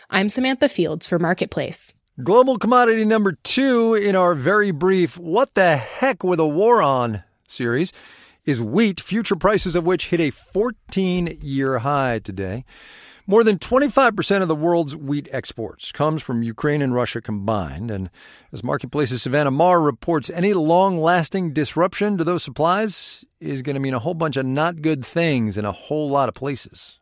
I'm 0.10 0.28
Samantha 0.28 0.68
Fields 0.68 1.08
for 1.08 1.18
Marketplace. 1.18 1.94
Global 2.24 2.56
commodity 2.56 3.04
number 3.04 3.34
two 3.44 3.94
in 3.94 4.16
our 4.16 4.36
very 4.36 4.72
brief 4.72 5.20
What 5.20 5.54
the 5.54 5.76
Heck 5.76 6.24
with 6.24 6.40
a 6.40 6.48
War 6.48 6.82
On 6.82 7.26
series 7.46 7.92
is 8.46 8.62
wheat, 8.62 9.02
future 9.02 9.36
prices 9.36 9.76
of 9.76 9.84
which 9.86 10.08
hit 10.08 10.22
a 10.22 10.30
14 10.30 11.38
year 11.42 11.80
high 11.80 12.20
today. 12.20 12.64
More 13.28 13.44
than 13.44 13.60
25% 13.60 14.42
of 14.42 14.48
the 14.48 14.56
world's 14.56 14.96
wheat 14.96 15.28
exports 15.30 15.92
comes 15.92 16.24
from 16.24 16.42
Ukraine 16.42 16.82
and 16.82 16.94
Russia 16.94 17.20
combined. 17.20 17.92
And 17.92 18.10
as 18.54 18.64
Marketplace's 18.64 19.22
Savannah 19.22 19.52
Maher 19.52 19.82
reports, 19.82 20.30
any 20.30 20.54
long 20.54 20.98
lasting 20.98 21.52
disruption 21.52 22.18
to 22.18 22.24
those 22.24 22.44
supplies 22.44 23.26
is 23.42 23.62
going 23.62 23.74
to 23.74 23.82
mean 23.82 23.94
a 23.94 24.00
whole 24.00 24.14
bunch 24.14 24.38
of 24.38 24.46
not 24.46 24.82
good 24.82 25.06
things 25.06 25.58
in 25.58 25.66
a 25.66 25.74
whole 25.74 26.10
lot 26.10 26.30
of 26.30 26.36
places. 26.36 27.02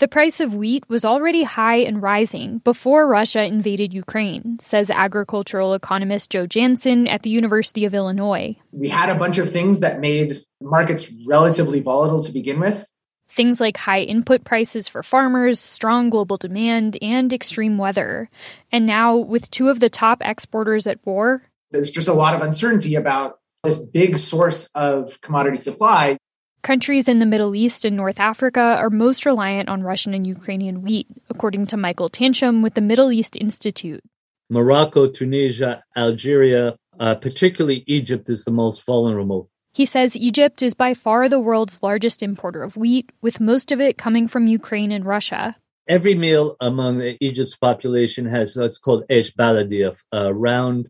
The 0.00 0.08
price 0.08 0.40
of 0.40 0.54
wheat 0.54 0.88
was 0.88 1.04
already 1.04 1.42
high 1.42 1.76
and 1.76 2.02
rising 2.02 2.60
before 2.64 3.06
Russia 3.06 3.44
invaded 3.44 3.92
Ukraine, 3.92 4.58
says 4.58 4.90
agricultural 4.90 5.74
economist 5.74 6.30
Joe 6.30 6.46
Janzen 6.46 7.06
at 7.06 7.22
the 7.22 7.28
University 7.28 7.84
of 7.84 7.92
Illinois. 7.92 8.56
We 8.72 8.88
had 8.88 9.10
a 9.10 9.14
bunch 9.14 9.36
of 9.36 9.52
things 9.52 9.80
that 9.80 10.00
made 10.00 10.40
markets 10.62 11.12
relatively 11.26 11.80
volatile 11.80 12.22
to 12.22 12.32
begin 12.32 12.60
with. 12.60 12.90
Things 13.28 13.60
like 13.60 13.76
high 13.76 14.00
input 14.00 14.42
prices 14.42 14.88
for 14.88 15.02
farmers, 15.02 15.60
strong 15.60 16.08
global 16.08 16.38
demand, 16.38 16.96
and 17.02 17.30
extreme 17.30 17.76
weather. 17.76 18.30
And 18.72 18.86
now, 18.86 19.18
with 19.18 19.50
two 19.50 19.68
of 19.68 19.80
the 19.80 19.90
top 19.90 20.22
exporters 20.24 20.86
at 20.86 21.04
war, 21.04 21.42
there's 21.72 21.90
just 21.90 22.08
a 22.08 22.14
lot 22.14 22.34
of 22.34 22.40
uncertainty 22.40 22.94
about 22.94 23.38
this 23.64 23.76
big 23.76 24.16
source 24.16 24.70
of 24.74 25.20
commodity 25.20 25.58
supply. 25.58 26.16
Countries 26.62 27.08
in 27.08 27.20
the 27.20 27.26
Middle 27.26 27.54
East 27.54 27.86
and 27.86 27.96
North 27.96 28.20
Africa 28.20 28.60
are 28.60 28.90
most 28.90 29.24
reliant 29.24 29.70
on 29.70 29.82
Russian 29.82 30.12
and 30.12 30.26
Ukrainian 30.26 30.82
wheat, 30.82 31.06
according 31.30 31.66
to 31.68 31.76
Michael 31.78 32.10
Tanchum 32.10 32.62
with 32.62 32.74
the 32.74 32.82
Middle 32.82 33.10
East 33.10 33.34
Institute. 33.34 34.02
Morocco, 34.50 35.08
Tunisia, 35.08 35.82
Algeria, 35.96 36.76
uh, 36.98 37.14
particularly 37.14 37.82
Egypt, 37.86 38.28
is 38.28 38.44
the 38.44 38.50
most 38.50 38.84
vulnerable. 38.84 39.48
He 39.72 39.86
says 39.86 40.16
Egypt 40.16 40.62
is 40.62 40.74
by 40.74 40.92
far 40.92 41.28
the 41.28 41.40
world's 41.40 41.82
largest 41.82 42.22
importer 42.22 42.62
of 42.62 42.76
wheat, 42.76 43.10
with 43.22 43.40
most 43.40 43.72
of 43.72 43.80
it 43.80 43.96
coming 43.96 44.28
from 44.28 44.46
Ukraine 44.46 44.92
and 44.92 45.06
Russia. 45.06 45.56
Every 45.88 46.14
meal 46.14 46.56
among 46.60 47.00
Egypt's 47.20 47.56
population 47.56 48.26
has 48.26 48.54
what's 48.54 48.76
called 48.76 49.04
esh 49.08 49.32
baladi, 49.32 49.90
a 50.12 50.34
round, 50.34 50.88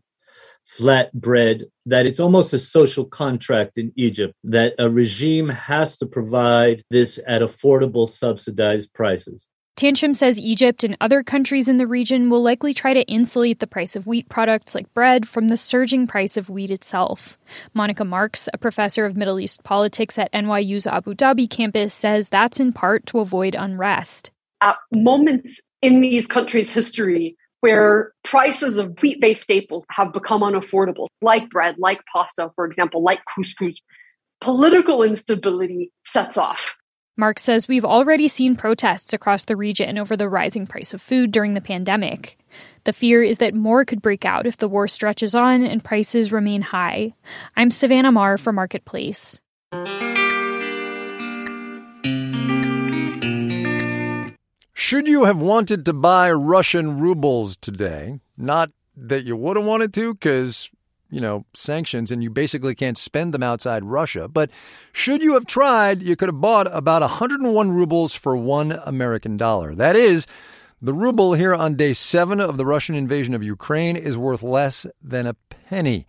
flat 0.77 1.11
bread, 1.13 1.65
that 1.85 2.05
it's 2.05 2.19
almost 2.19 2.53
a 2.53 2.59
social 2.59 3.05
contract 3.05 3.77
in 3.77 3.91
Egypt 3.95 4.33
that 4.43 4.73
a 4.79 4.89
regime 4.89 5.49
has 5.49 5.97
to 5.97 6.05
provide 6.05 6.83
this 6.89 7.19
at 7.27 7.41
affordable, 7.41 8.07
subsidized 8.07 8.93
prices. 8.93 9.47
Tanchum 9.77 10.15
says 10.15 10.39
Egypt 10.39 10.83
and 10.83 10.95
other 11.01 11.23
countries 11.23 11.67
in 11.67 11.77
the 11.77 11.87
region 11.87 12.29
will 12.29 12.41
likely 12.41 12.73
try 12.73 12.93
to 12.93 13.01
insulate 13.03 13.59
the 13.59 13.67
price 13.67 13.95
of 13.95 14.05
wheat 14.05 14.29
products 14.29 14.75
like 14.75 14.93
bread 14.93 15.27
from 15.27 15.47
the 15.47 15.57
surging 15.57 16.07
price 16.07 16.37
of 16.37 16.49
wheat 16.49 16.71
itself. 16.71 17.37
Monica 17.73 18.05
Marks, 18.05 18.47
a 18.53 18.57
professor 18.57 19.05
of 19.05 19.17
Middle 19.17 19.39
East 19.39 19.63
politics 19.63 20.19
at 20.19 20.31
NYU's 20.33 20.85
Abu 20.87 21.15
Dhabi 21.15 21.49
campus, 21.49 21.93
says 21.93 22.29
that's 22.29 22.59
in 22.59 22.73
part 22.73 23.05
to 23.07 23.19
avoid 23.19 23.55
unrest. 23.55 24.31
At 24.61 24.77
moments 24.91 25.59
in 25.81 26.01
these 26.01 26.27
countries' 26.27 26.71
history 26.71 27.35
where 27.61 28.11
prices 28.23 28.77
of 28.77 29.01
wheat 29.01 29.21
based 29.21 29.43
staples 29.43 29.85
have 29.89 30.11
become 30.11 30.41
unaffordable, 30.41 31.07
like 31.21 31.49
bread, 31.49 31.75
like 31.77 32.01
pasta, 32.11 32.51
for 32.55 32.65
example, 32.65 33.01
like 33.01 33.21
couscous, 33.25 33.77
political 34.41 35.03
instability 35.03 35.91
sets 36.05 36.37
off. 36.37 36.75
Mark 37.17 37.39
says 37.39 37.67
we've 37.67 37.85
already 37.85 38.27
seen 38.27 38.55
protests 38.55 39.13
across 39.13 39.45
the 39.45 39.55
region 39.55 39.97
over 39.97 40.17
the 40.17 40.29
rising 40.29 40.65
price 40.65 40.93
of 40.93 41.01
food 41.01 41.31
during 41.31 41.53
the 41.53 41.61
pandemic. 41.61 42.37
The 42.83 42.93
fear 42.93 43.21
is 43.21 43.37
that 43.37 43.53
more 43.53 43.85
could 43.85 44.01
break 44.01 44.25
out 44.25 44.47
if 44.47 44.57
the 44.57 44.67
war 44.67 44.87
stretches 44.87 45.35
on 45.35 45.63
and 45.63 45.83
prices 45.83 46.31
remain 46.31 46.61
high. 46.61 47.13
I'm 47.55 47.69
Savannah 47.69 48.11
Maher 48.11 48.37
for 48.37 48.51
Marketplace. 48.51 49.39
Should 54.81 55.07
you 55.07 55.25
have 55.25 55.39
wanted 55.39 55.85
to 55.85 55.93
buy 55.93 56.31
Russian 56.31 56.99
rubles 56.99 57.55
today? 57.55 58.19
Not 58.35 58.71
that 58.97 59.25
you 59.25 59.35
would 59.37 59.55
have 59.55 59.65
wanted 59.65 59.93
to, 59.93 60.15
because 60.15 60.71
you 61.11 61.21
know, 61.21 61.45
sanctions 61.53 62.11
and 62.11 62.23
you 62.23 62.31
basically 62.31 62.73
can't 62.73 62.97
spend 62.97 63.31
them 63.31 63.43
outside 63.43 63.85
Russia. 63.85 64.27
But 64.27 64.49
should 64.91 65.21
you 65.21 65.35
have 65.35 65.45
tried, 65.45 66.01
you 66.01 66.15
could 66.15 66.29
have 66.29 66.41
bought 66.41 66.65
about 66.75 67.03
101 67.03 67.71
rubles 67.71 68.15
for 68.15 68.35
one 68.35 68.71
American 68.83 69.37
dollar. 69.37 69.75
That 69.75 69.95
is, 69.95 70.25
the 70.81 70.95
ruble 70.95 71.33
here 71.33 71.53
on 71.53 71.75
day 71.75 71.93
seven 71.93 72.41
of 72.41 72.57
the 72.57 72.65
Russian 72.65 72.95
invasion 72.95 73.35
of 73.35 73.43
Ukraine 73.43 73.95
is 73.95 74.17
worth 74.17 74.41
less 74.41 74.87
than 74.99 75.27
a 75.27 75.35
penny. 75.69 76.07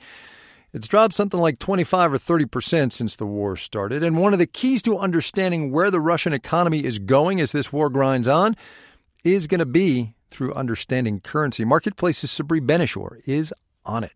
It's 0.72 0.88
dropped 0.88 1.12
something 1.14 1.40
like 1.40 1.58
25 1.58 2.14
or 2.14 2.18
30 2.18 2.46
percent 2.46 2.92
since 2.92 3.16
the 3.16 3.26
war 3.26 3.56
started. 3.56 4.02
And 4.02 4.18
one 4.18 4.32
of 4.32 4.38
the 4.38 4.46
keys 4.46 4.82
to 4.82 4.98
understanding 4.98 5.70
where 5.70 5.90
the 5.90 6.00
Russian 6.00 6.32
economy 6.32 6.84
is 6.84 6.98
going 6.98 7.40
as 7.40 7.52
this 7.52 7.72
war 7.72 7.90
grinds 7.90 8.26
on 8.26 8.56
is 9.22 9.46
going 9.46 9.60
to 9.60 9.66
be 9.66 10.14
through 10.30 10.54
understanding 10.54 11.20
currency. 11.20 11.64
Marketplace's 11.64 12.30
Sabri 12.30 12.64
Ben-Achour 12.64 13.20
is 13.26 13.52
on 13.84 14.02
it. 14.02 14.12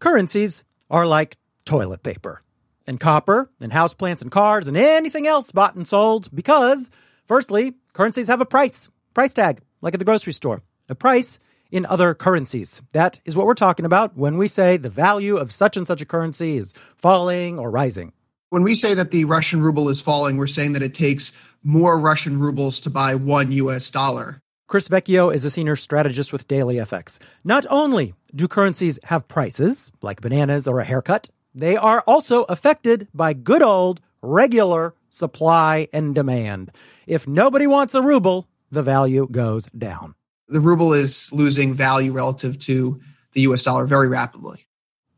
Currencies 0.00 0.64
are 0.90 1.06
like 1.06 1.36
toilet 1.64 2.02
paper 2.02 2.42
and 2.86 2.98
copper 2.98 3.50
and 3.60 3.72
houseplants 3.72 4.22
and 4.22 4.30
cars 4.30 4.68
and 4.68 4.76
anything 4.76 5.26
else 5.26 5.52
bought 5.52 5.76
and 5.76 5.86
sold 5.86 6.28
because, 6.34 6.90
firstly, 7.26 7.74
currencies 7.92 8.28
have 8.28 8.40
a 8.40 8.46
price, 8.46 8.90
price 9.14 9.34
tag, 9.34 9.60
like 9.80 9.94
at 9.94 10.00
the 10.00 10.04
grocery 10.04 10.32
store, 10.32 10.62
a 10.88 10.94
price 10.94 11.38
in 11.70 11.86
other 11.86 12.14
currencies. 12.14 12.82
That 12.92 13.20
is 13.24 13.36
what 13.36 13.46
we're 13.46 13.54
talking 13.54 13.86
about 13.86 14.16
when 14.16 14.38
we 14.38 14.48
say 14.48 14.76
the 14.76 14.90
value 14.90 15.36
of 15.36 15.52
such 15.52 15.76
and 15.76 15.86
such 15.86 16.00
a 16.00 16.06
currency 16.06 16.56
is 16.56 16.72
falling 16.96 17.58
or 17.58 17.70
rising. 17.70 18.12
When 18.50 18.62
we 18.62 18.74
say 18.74 18.94
that 18.94 19.10
the 19.10 19.24
Russian 19.24 19.60
ruble 19.60 19.88
is 19.88 20.00
falling, 20.00 20.36
we're 20.36 20.46
saying 20.46 20.72
that 20.72 20.82
it 20.82 20.94
takes 20.94 21.32
more 21.62 21.98
Russian 21.98 22.38
rubles 22.38 22.80
to 22.80 22.90
buy 22.90 23.14
one 23.14 23.52
US 23.52 23.90
dollar. 23.90 24.40
Chris 24.68 24.88
Vecchio 24.88 25.32
is 25.32 25.44
a 25.44 25.50
senior 25.50 25.76
strategist 25.76 26.32
with 26.32 26.48
Daily 26.48 26.76
FX. 26.76 27.20
Not 27.44 27.66
only 27.70 28.14
do 28.34 28.48
currencies 28.48 28.98
have 29.04 29.28
prices, 29.28 29.92
like 30.02 30.20
bananas 30.20 30.66
or 30.66 30.80
a 30.80 30.84
haircut, 30.84 31.30
they 31.54 31.76
are 31.76 32.00
also 32.00 32.42
affected 32.44 33.06
by 33.14 33.32
good 33.32 33.62
old 33.62 34.00
regular 34.22 34.94
supply 35.08 35.86
and 35.92 36.16
demand. 36.16 36.72
If 37.06 37.28
nobody 37.28 37.68
wants 37.68 37.94
a 37.94 38.02
ruble, 38.02 38.48
the 38.72 38.82
value 38.82 39.28
goes 39.30 39.66
down. 39.66 40.15
The 40.48 40.60
ruble 40.60 40.92
is 40.92 41.32
losing 41.32 41.74
value 41.74 42.12
relative 42.12 42.58
to 42.60 43.00
the 43.32 43.42
US 43.42 43.64
dollar 43.64 43.86
very 43.86 44.08
rapidly. 44.08 44.66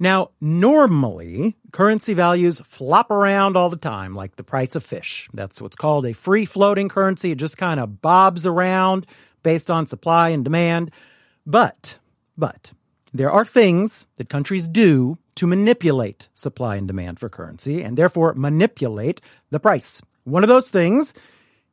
Now, 0.01 0.31
normally, 0.41 1.57
currency 1.73 2.15
values 2.15 2.61
flop 2.61 3.11
around 3.11 3.57
all 3.57 3.69
the 3.69 3.77
time, 3.77 4.15
like 4.15 4.37
the 4.37 4.45
price 4.45 4.77
of 4.77 4.85
fish. 4.85 5.29
That's 5.33 5.61
what's 5.61 5.77
called 5.77 6.07
a 6.07 6.15
free 6.15 6.45
floating 6.45 6.89
currency. 6.89 7.33
It 7.33 7.39
just 7.39 7.59
kind 7.59 7.81
of 7.81 8.01
bobs 8.01 8.47
around 8.47 9.07
based 9.43 9.71
on 9.71 9.87
supply 9.87 10.29
and 10.29 10.45
demand. 10.45 10.93
But, 11.45 11.99
but, 12.37 12.73
there 13.13 13.31
are 13.31 13.45
things 13.45 14.07
that 14.17 14.29
countries 14.29 14.69
do 14.69 15.19
to 15.35 15.47
manipulate 15.47 16.29
supply 16.33 16.77
and 16.77 16.87
demand 16.87 17.19
for 17.19 17.29
currency 17.29 17.83
and 17.83 17.97
therefore 17.97 18.35
manipulate 18.35 19.21
the 19.51 19.61
price. 19.61 20.03
One 20.25 20.45
of 20.45 20.49
those 20.49 20.71
things 20.71 21.15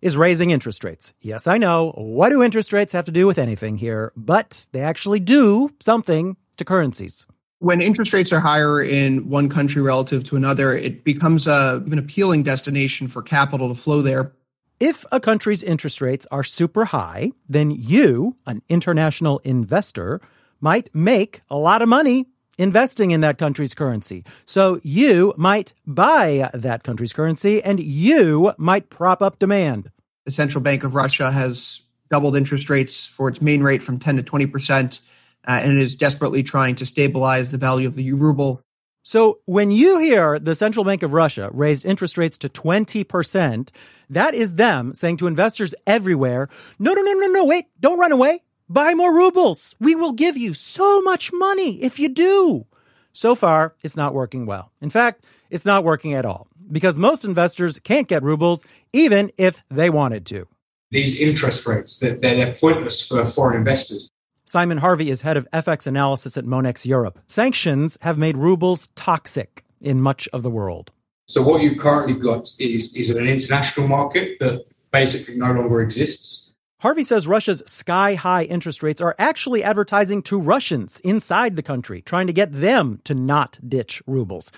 is 0.05 0.15
raising 0.15 0.51
interest 0.51 0.83
rates. 0.83 1.13
Yes, 1.19 1.47
I 1.47 1.57
know. 1.57 1.91
What 1.97 2.29
do 2.29 2.43
interest 2.43 2.71
rates 2.71 2.93
have 2.93 3.05
to 3.05 3.11
do 3.11 3.25
with 3.25 3.39
anything 3.39 3.75
here? 3.75 4.13
But 4.15 4.67
they 4.71 4.81
actually 4.81 5.19
do 5.19 5.71
something 5.79 6.37
to 6.57 6.63
currencies. 6.63 7.25
When 7.57 7.81
interest 7.81 8.13
rates 8.13 8.31
are 8.31 8.39
higher 8.39 8.83
in 8.83 9.27
one 9.29 9.49
country 9.49 9.81
relative 9.81 10.23
to 10.25 10.35
another, 10.35 10.73
it 10.73 11.03
becomes 11.03 11.47
a, 11.47 11.83
an 11.91 11.97
appealing 11.97 12.43
destination 12.43 13.07
for 13.07 13.23
capital 13.23 13.73
to 13.73 13.81
flow 13.81 14.03
there. 14.03 14.31
If 14.79 15.05
a 15.11 15.19
country's 15.19 15.63
interest 15.63 16.01
rates 16.01 16.27
are 16.29 16.43
super 16.43 16.85
high, 16.85 17.31
then 17.49 17.71
you, 17.71 18.35
an 18.45 18.61
international 18.69 19.39
investor, 19.39 20.21
might 20.61 20.93
make 20.93 21.41
a 21.49 21.57
lot 21.57 21.81
of 21.81 21.89
money 21.89 22.27
investing 22.59 23.09
in 23.09 23.21
that 23.21 23.39
country's 23.39 23.73
currency. 23.73 24.23
So 24.45 24.79
you 24.83 25.33
might 25.35 25.73
buy 25.87 26.51
that 26.53 26.83
country's 26.83 27.13
currency 27.13 27.63
and 27.63 27.79
you 27.79 28.53
might 28.59 28.91
prop 28.91 29.23
up 29.23 29.39
demand. 29.39 29.89
The 30.25 30.31
Central 30.31 30.61
Bank 30.61 30.83
of 30.83 30.95
Russia 30.95 31.31
has 31.31 31.81
doubled 32.09 32.35
interest 32.35 32.69
rates 32.69 33.05
for 33.05 33.29
its 33.29 33.41
main 33.41 33.61
rate 33.61 33.83
from 33.83 33.99
10 33.99 34.17
to 34.17 34.23
20%, 34.23 34.99
uh, 35.47 35.51
and 35.51 35.79
is 35.79 35.95
desperately 35.95 36.43
trying 36.43 36.75
to 36.75 36.85
stabilize 36.85 37.51
the 37.51 37.57
value 37.57 37.87
of 37.87 37.95
the 37.95 38.11
ruble. 38.13 38.61
So 39.03 39.39
when 39.45 39.69
you 39.69 39.99
hear 39.99 40.39
the 40.39 40.55
Central 40.55 40.83
Bank 40.83 41.03
of 41.03 41.13
Russia 41.13 41.49
raised 41.53 41.85
interest 41.85 42.17
rates 42.17 42.39
to 42.39 42.49
20%, 42.49 43.69
that 44.09 44.33
is 44.33 44.55
them 44.55 44.95
saying 44.95 45.17
to 45.17 45.27
investors 45.27 45.75
everywhere, 45.85 46.49
no, 46.79 46.93
no, 46.93 47.01
no, 47.03 47.13
no, 47.13 47.27
no, 47.27 47.45
wait, 47.45 47.65
don't 47.79 47.99
run 47.99 48.11
away. 48.11 48.41
Buy 48.67 48.95
more 48.95 49.13
rubles. 49.13 49.75
We 49.79 49.93
will 49.93 50.13
give 50.13 50.37
you 50.37 50.55
so 50.55 51.01
much 51.03 51.31
money 51.31 51.83
if 51.83 51.99
you 51.99 52.09
do. 52.09 52.65
So 53.13 53.35
far, 53.35 53.75
it's 53.83 53.95
not 53.95 54.15
working 54.15 54.47
well. 54.47 54.71
In 54.81 54.89
fact, 54.89 55.23
it's 55.51 55.67
not 55.67 55.83
working 55.83 56.15
at 56.15 56.25
all 56.25 56.47
because 56.71 56.99
most 56.99 57.25
investors 57.25 57.79
can't 57.79 58.07
get 58.07 58.23
rubles 58.23 58.65
even 58.93 59.31
if 59.37 59.63
they 59.69 59.89
wanted 59.89 60.25
to. 60.27 60.47
These 60.91 61.19
interest 61.19 61.65
rates, 61.65 61.99
they're, 61.99 62.15
they're 62.15 62.53
pointless 62.53 63.05
for 63.05 63.25
foreign 63.25 63.57
investors. 63.57 64.09
Simon 64.45 64.77
Harvey 64.77 65.09
is 65.09 65.21
head 65.21 65.37
of 65.37 65.49
FX 65.51 65.87
analysis 65.87 66.37
at 66.37 66.45
Monex 66.45 66.85
Europe. 66.85 67.19
Sanctions 67.27 67.97
have 68.01 68.17
made 68.17 68.37
rubles 68.37 68.87
toxic 68.95 69.63
in 69.81 69.99
much 69.99 70.29
of 70.33 70.43
the 70.43 70.51
world. 70.51 70.91
So 71.27 71.41
what 71.41 71.61
you've 71.61 71.79
currently 71.79 72.13
got 72.13 72.51
is, 72.59 72.95
is 72.95 73.09
an 73.09 73.25
international 73.25 73.87
market 73.87 74.37
that 74.39 74.65
basically 74.91 75.37
no 75.37 75.51
longer 75.51 75.81
exists. 75.81 76.53
Harvey 76.81 77.03
says 77.03 77.27
Russia's 77.27 77.63
sky 77.65 78.13
high 78.13 78.43
interest 78.43 78.83
rates 78.83 79.01
are 79.01 79.15
actually 79.17 79.63
advertising 79.63 80.21
to 80.23 80.39
Russians 80.39 80.99
inside 80.99 81.55
the 81.55 81.63
country, 81.63 82.01
trying 82.01 82.27
to 82.27 82.33
get 82.33 82.53
them 82.53 82.99
to 83.05 83.15
not 83.15 83.57
ditch 83.67 84.03
rubles. 84.05 84.51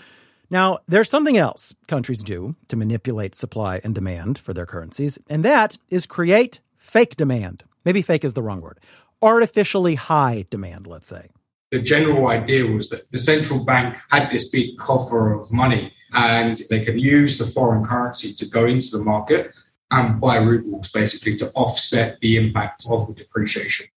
Now, 0.49 0.79
there's 0.87 1.09
something 1.09 1.37
else 1.37 1.73
countries 1.87 2.23
do 2.23 2.55
to 2.69 2.75
manipulate 2.77 3.35
supply 3.35 3.81
and 3.83 3.93
demand 3.93 4.37
for 4.37 4.53
their 4.53 4.65
currencies, 4.65 5.19
and 5.29 5.43
that 5.43 5.77
is 5.89 6.05
create 6.05 6.61
fake 6.77 7.17
demand. 7.17 7.63
Maybe 7.83 8.01
fake 8.01 8.23
is 8.23 8.33
the 8.33 8.43
wrong 8.43 8.61
word 8.61 8.79
artificially 9.21 9.95
high 9.95 10.45
demand, 10.49 10.85
let's 10.85 11.07
say. 11.07 11.29
The 11.71 11.81
general 11.81 12.27
idea 12.27 12.65
was 12.65 12.89
that 12.89 13.11
the 13.11 13.17
central 13.17 13.65
bank 13.65 13.97
had 14.09 14.29
this 14.29 14.49
big 14.49 14.77
coffer 14.77 15.33
of 15.33 15.51
money 15.51 15.91
and 16.13 16.61
they 16.69 16.85
could 16.85 17.01
use 17.01 17.37
the 17.37 17.45
foreign 17.45 17.83
currency 17.83 18.33
to 18.33 18.45
go 18.45 18.65
into 18.65 18.97
the 18.97 19.03
market 19.03 19.51
and 19.91 20.21
buy 20.21 20.37
rubles 20.37 20.89
basically 20.91 21.35
to 21.37 21.51
offset 21.53 22.19
the 22.21 22.37
impact 22.37 22.85
of 22.89 23.07
the 23.07 23.13
depreciation. 23.13 23.87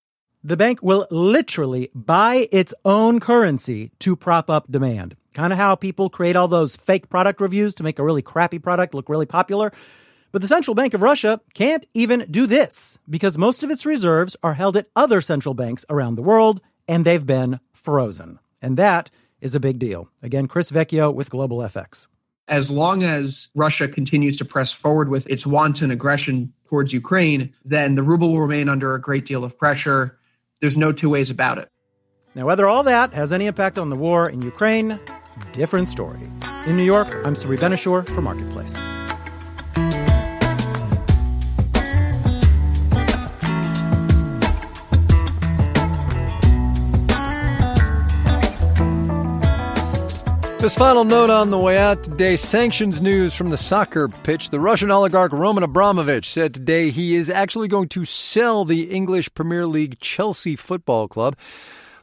The 0.42 0.57
bank 0.57 0.83
will 0.83 1.07
literally 1.11 1.90
buy 1.94 2.48
its 2.50 2.72
own 2.87 3.20
currency 3.20 3.92
to 3.98 4.16
prop 4.16 4.48
up 4.48 4.72
demand. 4.72 5.14
Kind 5.35 5.53
of 5.53 5.59
how 5.59 5.74
people 5.74 6.09
create 6.09 6.35
all 6.35 6.48
those 6.48 6.76
fake 6.76 7.11
product 7.11 7.42
reviews 7.42 7.74
to 7.74 7.83
make 7.83 7.98
a 7.98 8.03
really 8.03 8.22
crappy 8.22 8.59
product 8.59 8.94
look 8.94 9.11
really 9.11 9.26
popular. 9.26 9.70
But 10.33 10.40
the 10.40 10.48
Central 10.48 10.74
Bank 10.74 10.94
of 10.94 11.03
Russia 11.03 11.42
can't 11.53 11.85
even 11.92 12.26
do 12.31 12.46
this 12.46 12.98
because 13.09 13.37
most 13.37 13.62
of 13.62 13.70
its 13.70 13.85
reserves 13.85 14.35
are 14.42 14.55
held 14.55 14.79
at 14.79 14.87
other 14.96 15.20
central 15.20 15.55
banks 15.55 15.85
around 15.90 16.14
the 16.14 16.22
world 16.22 16.62
and 16.88 17.05
they've 17.05 17.26
been 17.26 17.61
frozen. 17.74 18.38
And 18.62 18.79
that 18.79 19.11
is 19.42 19.55
a 19.55 19.61
big 19.61 19.79
deal. 19.79 20.09
Again, 20.22 20.46
Chris 20.46 20.70
Vecchio 20.70 21.12
with 21.12 21.29
Global 21.29 21.59
FX. 21.59 22.07
As 22.48 22.70
long 22.70 23.03
as 23.03 23.48
Russia 23.55 23.88
continues 23.88 24.38
to 24.38 24.46
press 24.46 24.72
forward 24.72 25.11
with 25.11 25.29
its 25.29 25.46
wanton 25.46 25.90
aggression 25.90 26.55
towards 26.66 26.94
Ukraine, 26.94 27.53
then 27.62 27.94
the 27.94 28.03
ruble 28.03 28.33
will 28.33 28.40
remain 28.40 28.70
under 28.70 28.94
a 28.94 29.00
great 29.00 29.26
deal 29.26 29.44
of 29.44 29.59
pressure. 29.59 30.16
There's 30.61 30.77
no 30.77 30.92
two 30.92 31.09
ways 31.09 31.31
about 31.31 31.57
it. 31.57 31.68
Now, 32.35 32.46
whether 32.46 32.68
all 32.68 32.83
that 32.83 33.14
has 33.14 33.33
any 33.33 33.46
impact 33.46 33.79
on 33.79 33.88
the 33.88 33.96
war 33.96 34.29
in 34.29 34.42
Ukraine, 34.42 35.01
different 35.53 35.88
story. 35.88 36.20
In 36.66 36.77
New 36.77 36.85
York, 36.85 37.09
I'm 37.25 37.35
Sabri 37.35 37.59
Ben-Achour 37.59 38.03
for 38.03 38.20
Marketplace. 38.20 38.79
This 50.61 50.75
final 50.75 51.05
note 51.05 51.31
on 51.31 51.51
the 51.51 51.57
way 51.57 51.79
out 51.79 52.03
today 52.03 52.37
sanctions 52.37 53.01
news 53.01 53.35
from 53.35 53.49
the 53.49 53.57
soccer 53.57 54.09
pitch. 54.09 54.51
The 54.51 54.61
Russian 54.61 54.90
oligarch 54.90 55.33
Roman 55.33 55.64
Abramovich 55.64 56.29
said 56.31 56.53
today 56.53 56.90
he 56.90 57.14
is 57.14 57.31
actually 57.31 57.66
going 57.66 57.88
to 57.88 58.05
sell 58.05 58.66
the 58.66 58.90
English 58.90 59.33
Premier 59.33 59.66
League 59.66 60.01
Chelsea 60.01 60.57
Football 60.57 61.09
Club. 61.09 61.35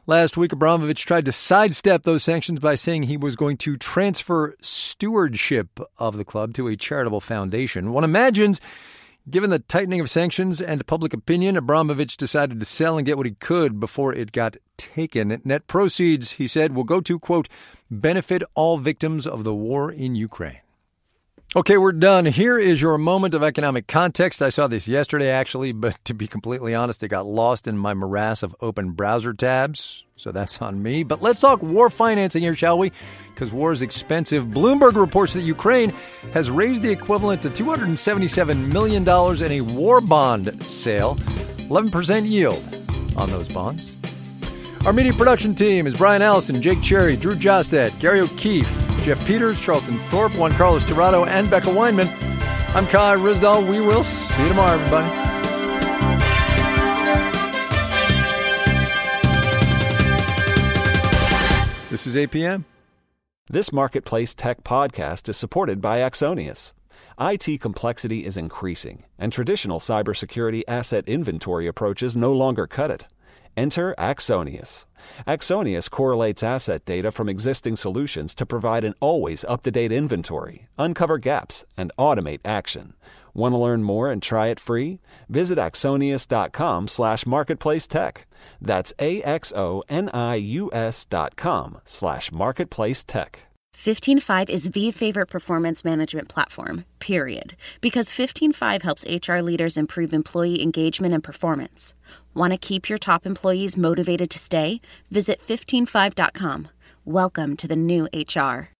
Last 0.08 0.36
week, 0.36 0.52
Abramovich 0.52 1.06
tried 1.06 1.24
to 1.26 1.32
sidestep 1.32 2.02
those 2.02 2.24
sanctions 2.24 2.58
by 2.58 2.74
saying 2.74 3.04
he 3.04 3.16
was 3.16 3.36
going 3.36 3.58
to 3.58 3.76
transfer 3.76 4.56
stewardship 4.60 5.78
of 6.00 6.16
the 6.16 6.24
club 6.24 6.52
to 6.54 6.66
a 6.66 6.76
charitable 6.76 7.20
foundation. 7.20 7.92
One 7.92 8.02
imagines 8.02 8.60
Given 9.30 9.50
the 9.50 9.58
tightening 9.58 10.00
of 10.00 10.08
sanctions 10.08 10.60
and 10.60 10.86
public 10.86 11.12
opinion, 11.12 11.56
Abramovich 11.56 12.16
decided 12.16 12.60
to 12.60 12.64
sell 12.64 12.96
and 12.96 13.04
get 13.04 13.16
what 13.16 13.26
he 13.26 13.32
could 13.32 13.78
before 13.78 14.14
it 14.14 14.32
got 14.32 14.56
taken. 14.78 15.40
Net 15.44 15.66
proceeds, 15.66 16.32
he 16.32 16.46
said, 16.46 16.74
will 16.74 16.84
go 16.84 17.00
to, 17.02 17.18
quote, 17.18 17.48
benefit 17.90 18.42
all 18.54 18.78
victims 18.78 19.26
of 19.26 19.44
the 19.44 19.54
war 19.54 19.90
in 19.90 20.14
Ukraine. 20.14 20.60
Okay, 21.56 21.76
we're 21.76 21.92
done. 21.92 22.26
Here 22.26 22.58
is 22.58 22.80
your 22.80 22.96
moment 22.96 23.34
of 23.34 23.42
economic 23.42 23.86
context. 23.86 24.40
I 24.40 24.50
saw 24.50 24.66
this 24.66 24.88
yesterday, 24.88 25.30
actually, 25.30 25.72
but 25.72 25.98
to 26.04 26.14
be 26.14 26.26
completely 26.26 26.74
honest, 26.74 27.02
it 27.02 27.08
got 27.08 27.26
lost 27.26 27.66
in 27.66 27.76
my 27.76 27.94
morass 27.94 28.42
of 28.42 28.56
open 28.60 28.92
browser 28.92 29.34
tabs. 29.34 30.04
So 30.18 30.32
that's 30.32 30.60
on 30.60 30.82
me. 30.82 31.04
But 31.04 31.22
let's 31.22 31.40
talk 31.40 31.62
war 31.62 31.88
financing 31.90 32.42
here, 32.42 32.54
shall 32.56 32.76
we? 32.76 32.90
Because 33.28 33.52
war 33.52 33.70
is 33.70 33.82
expensive. 33.82 34.46
Bloomberg 34.46 34.96
reports 34.96 35.32
that 35.34 35.42
Ukraine 35.42 35.92
has 36.32 36.50
raised 36.50 36.82
the 36.82 36.90
equivalent 36.90 37.40
to 37.42 37.50
$277 37.50 38.72
million 38.72 39.02
in 39.02 39.52
a 39.52 39.60
war 39.60 40.00
bond 40.00 40.60
sale, 40.64 41.14
11% 41.70 42.28
yield 42.28 42.60
on 43.16 43.30
those 43.30 43.48
bonds. 43.48 43.94
Our 44.84 44.92
media 44.92 45.12
production 45.12 45.54
team 45.54 45.86
is 45.86 45.96
Brian 45.96 46.20
Allison, 46.22 46.60
Jake 46.60 46.82
Cherry, 46.82 47.14
Drew 47.14 47.36
Jostad, 47.36 47.96
Gary 48.00 48.20
O'Keefe, 48.20 48.68
Jeff 49.02 49.24
Peters, 49.24 49.60
Charlton 49.60 49.98
Thorpe, 50.10 50.34
Juan 50.34 50.50
Carlos 50.50 50.84
Torrado, 50.84 51.26
and 51.26 51.48
Becca 51.48 51.68
Weinman. 51.68 52.08
I'm 52.74 52.88
Kai 52.88 53.14
Ryssdal. 53.14 53.70
We 53.70 53.80
will 53.80 54.02
see 54.02 54.42
you 54.42 54.48
tomorrow, 54.48 54.72
everybody. 54.72 55.27
This 61.90 62.06
is 62.06 62.14
APM. 62.16 62.66
This 63.48 63.72
Marketplace 63.72 64.34
Tech 64.34 64.62
podcast 64.62 65.26
is 65.26 65.38
supported 65.38 65.80
by 65.80 66.00
Axonius. 66.00 66.74
IT 67.18 67.62
complexity 67.62 68.26
is 68.26 68.36
increasing, 68.36 69.04
and 69.18 69.32
traditional 69.32 69.80
cybersecurity 69.80 70.64
asset 70.68 71.08
inventory 71.08 71.66
approaches 71.66 72.14
no 72.14 72.30
longer 72.30 72.66
cut 72.66 72.90
it. 72.90 73.06
Enter 73.56 73.94
Axonius. 73.96 74.84
Axonius 75.26 75.90
correlates 75.90 76.42
asset 76.42 76.84
data 76.84 77.10
from 77.10 77.26
existing 77.26 77.76
solutions 77.76 78.34
to 78.34 78.44
provide 78.44 78.84
an 78.84 78.94
always 79.00 79.42
up 79.44 79.62
to 79.62 79.70
date 79.70 79.90
inventory, 79.90 80.68
uncover 80.76 81.16
gaps, 81.16 81.64
and 81.74 81.90
automate 81.98 82.40
action. 82.44 82.92
Want 83.38 83.52
to 83.52 83.58
learn 83.60 83.84
more 83.84 84.10
and 84.10 84.20
try 84.20 84.48
it 84.48 84.58
free? 84.58 84.98
Visit 85.28 85.58
axonius.com 85.58 86.88
slash 86.88 87.24
marketplace 87.24 87.86
tech. 87.86 88.26
That's 88.60 88.92
A 88.98 89.22
X 89.22 89.52
O 89.54 89.84
N 89.88 90.10
I 90.12 90.34
U 90.34 90.70
S 90.72 91.04
dot 91.04 91.36
com 91.36 91.78
slash 91.84 92.32
marketplace 92.32 93.04
tech. 93.04 93.44
15Five 93.76 94.50
is 94.50 94.72
the 94.72 94.90
favorite 94.90 95.28
performance 95.28 95.84
management 95.84 96.28
platform, 96.28 96.84
period. 96.98 97.56
Because 97.80 98.08
15Five 98.08 98.82
helps 98.82 99.06
HR 99.06 99.38
leaders 99.38 99.76
improve 99.76 100.12
employee 100.12 100.60
engagement 100.60 101.14
and 101.14 101.22
performance. 101.22 101.94
Want 102.34 102.52
to 102.52 102.58
keep 102.58 102.88
your 102.88 102.98
top 102.98 103.24
employees 103.24 103.76
motivated 103.76 104.30
to 104.30 104.40
stay? 104.40 104.80
Visit 105.12 105.40
15five.com. 105.46 106.66
Welcome 107.04 107.56
to 107.58 107.68
the 107.68 107.76
new 107.76 108.08
HR. 108.12 108.70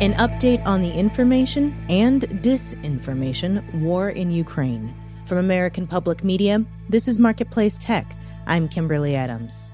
An 0.00 0.12
update 0.12 0.64
on 0.64 0.80
the 0.80 0.92
information 0.92 1.74
and 1.88 2.22
disinformation 2.22 3.74
war 3.80 4.10
in 4.10 4.30
Ukraine. 4.30 4.94
From 5.26 5.38
American 5.38 5.88
Public 5.88 6.22
Media, 6.22 6.64
this 6.88 7.08
is 7.08 7.18
Marketplace 7.18 7.76
Tech. 7.78 8.16
I'm 8.46 8.68
Kimberly 8.68 9.16
Adams. 9.16 9.72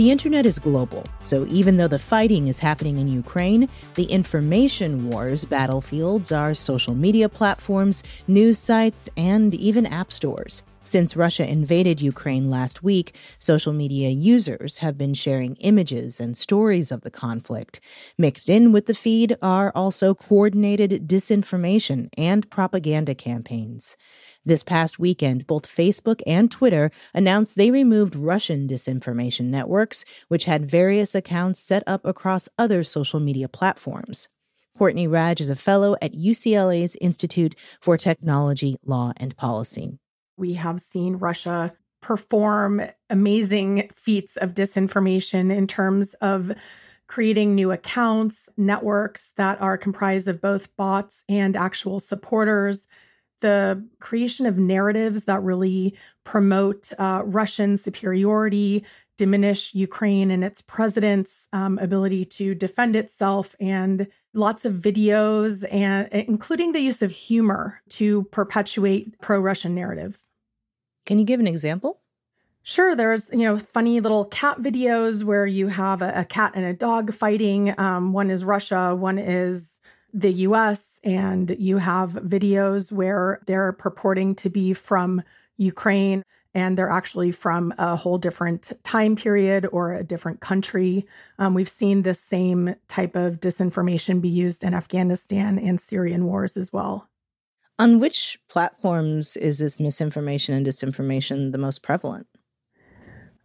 The 0.00 0.10
internet 0.10 0.46
is 0.46 0.58
global, 0.58 1.04
so 1.20 1.44
even 1.50 1.76
though 1.76 1.86
the 1.86 1.98
fighting 1.98 2.48
is 2.48 2.58
happening 2.58 2.96
in 2.96 3.06
Ukraine, 3.06 3.68
the 3.96 4.04
information 4.04 5.10
wars 5.10 5.44
battlefields 5.44 6.32
are 6.32 6.54
social 6.54 6.94
media 6.94 7.28
platforms, 7.28 8.02
news 8.26 8.58
sites, 8.58 9.10
and 9.18 9.54
even 9.54 9.84
app 9.84 10.10
stores. 10.10 10.62
Since 10.90 11.14
Russia 11.14 11.48
invaded 11.48 12.02
Ukraine 12.02 12.50
last 12.50 12.82
week, 12.82 13.14
social 13.38 13.72
media 13.72 14.08
users 14.10 14.78
have 14.78 14.98
been 14.98 15.14
sharing 15.14 15.54
images 15.60 16.18
and 16.18 16.36
stories 16.36 16.90
of 16.90 17.02
the 17.02 17.12
conflict. 17.12 17.78
Mixed 18.18 18.50
in 18.50 18.72
with 18.72 18.86
the 18.86 18.94
feed 18.94 19.36
are 19.40 19.70
also 19.76 20.16
coordinated 20.16 21.06
disinformation 21.06 22.08
and 22.18 22.50
propaganda 22.50 23.14
campaigns. 23.14 23.96
This 24.44 24.64
past 24.64 24.98
weekend, 24.98 25.46
both 25.46 25.68
Facebook 25.68 26.22
and 26.26 26.50
Twitter 26.50 26.90
announced 27.14 27.54
they 27.54 27.70
removed 27.70 28.16
Russian 28.16 28.66
disinformation 28.66 29.44
networks, 29.44 30.04
which 30.26 30.46
had 30.46 30.68
various 30.68 31.14
accounts 31.14 31.60
set 31.60 31.84
up 31.86 32.04
across 32.04 32.48
other 32.58 32.82
social 32.82 33.20
media 33.20 33.46
platforms. 33.46 34.28
Courtney 34.76 35.06
Radsch 35.06 35.40
is 35.40 35.50
a 35.50 35.54
fellow 35.54 35.94
at 36.02 36.14
UCLA's 36.14 36.96
Institute 37.00 37.54
for 37.80 37.96
Technology, 37.96 38.74
Law, 38.84 39.12
and 39.18 39.36
Policy. 39.36 39.99
We 40.40 40.54
have 40.54 40.80
seen 40.80 41.16
Russia 41.16 41.72
perform 42.00 42.82
amazing 43.10 43.90
feats 43.94 44.38
of 44.38 44.54
disinformation 44.54 45.54
in 45.54 45.66
terms 45.66 46.14
of 46.14 46.52
creating 47.06 47.54
new 47.54 47.70
accounts, 47.72 48.48
networks 48.56 49.32
that 49.36 49.60
are 49.60 49.76
comprised 49.76 50.28
of 50.28 50.40
both 50.40 50.74
bots 50.76 51.22
and 51.28 51.56
actual 51.56 52.00
supporters 52.00 52.86
the 53.40 53.86
creation 54.00 54.46
of 54.46 54.58
narratives 54.58 55.24
that 55.24 55.42
really 55.42 55.96
promote 56.24 56.90
uh, 56.98 57.22
Russian 57.24 57.76
superiority, 57.76 58.84
diminish 59.18 59.74
Ukraine 59.74 60.30
and 60.30 60.44
its 60.44 60.62
president's 60.62 61.48
um, 61.52 61.78
ability 61.78 62.24
to 62.24 62.54
defend 62.54 62.96
itself, 62.96 63.54
and 63.60 64.06
lots 64.32 64.64
of 64.64 64.74
videos, 64.74 65.66
and 65.72 66.08
including 66.12 66.72
the 66.72 66.80
use 66.80 67.02
of 67.02 67.10
humor 67.10 67.80
to 67.90 68.24
perpetuate 68.24 69.18
pro-Russian 69.20 69.74
narratives. 69.74 70.29
Can 71.10 71.18
you 71.18 71.24
give 71.24 71.40
an 71.40 71.48
example? 71.48 71.98
Sure, 72.62 72.94
there's 72.94 73.28
you 73.32 73.38
know 73.38 73.58
funny 73.58 73.98
little 73.98 74.26
cat 74.26 74.58
videos 74.58 75.24
where 75.24 75.44
you 75.44 75.66
have 75.66 76.02
a, 76.02 76.12
a 76.14 76.24
cat 76.24 76.52
and 76.54 76.64
a 76.64 76.72
dog 76.72 77.12
fighting. 77.12 77.74
Um, 77.80 78.12
one 78.12 78.30
is 78.30 78.44
Russia, 78.44 78.94
one 78.94 79.18
is 79.18 79.80
the 80.14 80.30
US 80.46 81.00
and 81.02 81.56
you 81.58 81.78
have 81.78 82.12
videos 82.12 82.92
where 82.92 83.40
they're 83.48 83.72
purporting 83.72 84.36
to 84.36 84.48
be 84.48 84.72
from 84.72 85.24
Ukraine 85.56 86.22
and 86.54 86.78
they're 86.78 86.90
actually 86.90 87.32
from 87.32 87.74
a 87.76 87.96
whole 87.96 88.18
different 88.18 88.70
time 88.84 89.16
period 89.16 89.66
or 89.72 89.92
a 89.94 90.04
different 90.04 90.38
country. 90.38 91.08
Um, 91.40 91.54
we've 91.54 91.68
seen 91.68 92.02
this 92.02 92.20
same 92.20 92.76
type 92.86 93.16
of 93.16 93.40
disinformation 93.40 94.20
be 94.20 94.28
used 94.28 94.62
in 94.62 94.74
Afghanistan 94.74 95.58
and 95.58 95.80
Syrian 95.80 96.26
wars 96.26 96.56
as 96.56 96.72
well. 96.72 97.09
On 97.80 97.98
which 97.98 98.38
platforms 98.50 99.38
is 99.38 99.58
this 99.58 99.80
misinformation 99.80 100.54
and 100.54 100.66
disinformation 100.66 101.50
the 101.50 101.56
most 101.56 101.82
prevalent? 101.82 102.26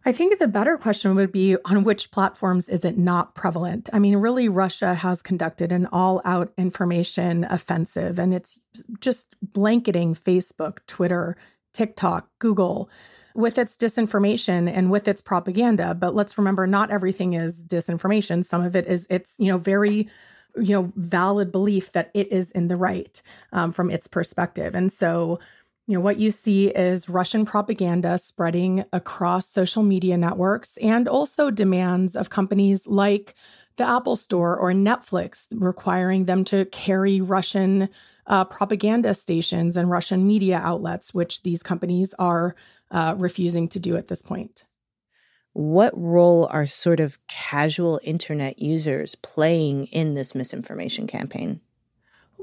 I 0.04 0.12
think 0.12 0.38
the 0.38 0.46
better 0.46 0.76
question 0.76 1.14
would 1.14 1.32
be 1.32 1.56
on 1.64 1.84
which 1.84 2.10
platforms 2.10 2.68
is 2.68 2.84
it 2.84 2.98
not 2.98 3.34
prevalent? 3.34 3.88
I 3.94 3.98
mean, 3.98 4.14
really, 4.16 4.50
Russia 4.50 4.94
has 4.94 5.22
conducted 5.22 5.72
an 5.72 5.86
all 5.86 6.20
out 6.26 6.52
information 6.58 7.44
offensive, 7.44 8.18
and 8.18 8.34
it's 8.34 8.58
just 9.00 9.24
blanketing 9.40 10.14
Facebook, 10.14 10.80
Twitter, 10.86 11.38
TikTok, 11.72 12.28
Google 12.38 12.90
with 13.34 13.56
its 13.56 13.74
disinformation 13.74 14.70
and 14.70 14.90
with 14.90 15.08
its 15.08 15.22
propaganda. 15.22 15.94
But 15.94 16.14
let's 16.14 16.36
remember, 16.36 16.66
not 16.66 16.90
everything 16.90 17.32
is 17.32 17.54
disinformation. 17.62 18.44
Some 18.44 18.62
of 18.62 18.76
it 18.76 18.86
is, 18.86 19.06
it's, 19.08 19.34
you 19.38 19.50
know, 19.50 19.58
very 19.58 20.10
you 20.56 20.74
know 20.74 20.92
valid 20.96 21.52
belief 21.52 21.92
that 21.92 22.10
it 22.14 22.30
is 22.32 22.50
in 22.52 22.68
the 22.68 22.76
right 22.76 23.22
um, 23.52 23.72
from 23.72 23.90
its 23.90 24.06
perspective. 24.06 24.74
And 24.74 24.92
so 24.92 25.38
you 25.86 25.94
know 25.94 26.00
what 26.00 26.18
you 26.18 26.30
see 26.30 26.68
is 26.68 27.08
russian 27.08 27.44
propaganda 27.44 28.18
spreading 28.18 28.84
across 28.92 29.48
social 29.48 29.82
media 29.82 30.16
networks 30.16 30.76
and 30.78 31.08
also 31.08 31.50
demands 31.50 32.16
of 32.16 32.30
companies 32.30 32.86
like 32.86 33.34
the 33.76 33.88
apple 33.88 34.16
store 34.16 34.56
or 34.58 34.72
netflix 34.72 35.46
requiring 35.52 36.24
them 36.24 36.44
to 36.44 36.64
carry 36.66 37.20
russian 37.20 37.88
uh, 38.26 38.44
propaganda 38.44 39.14
stations 39.14 39.76
and 39.76 39.90
russian 39.90 40.26
media 40.26 40.60
outlets 40.62 41.14
which 41.14 41.42
these 41.42 41.62
companies 41.62 42.12
are 42.18 42.54
uh, 42.90 43.14
refusing 43.16 43.68
to 43.68 43.80
do 43.80 43.96
at 43.96 44.08
this 44.08 44.22
point 44.22 44.65
what 45.56 45.98
role 45.98 46.46
are 46.50 46.66
sort 46.66 47.00
of 47.00 47.18
casual 47.28 47.98
internet 48.02 48.58
users 48.58 49.14
playing 49.14 49.86
in 49.86 50.12
this 50.12 50.34
misinformation 50.34 51.06
campaign? 51.06 51.62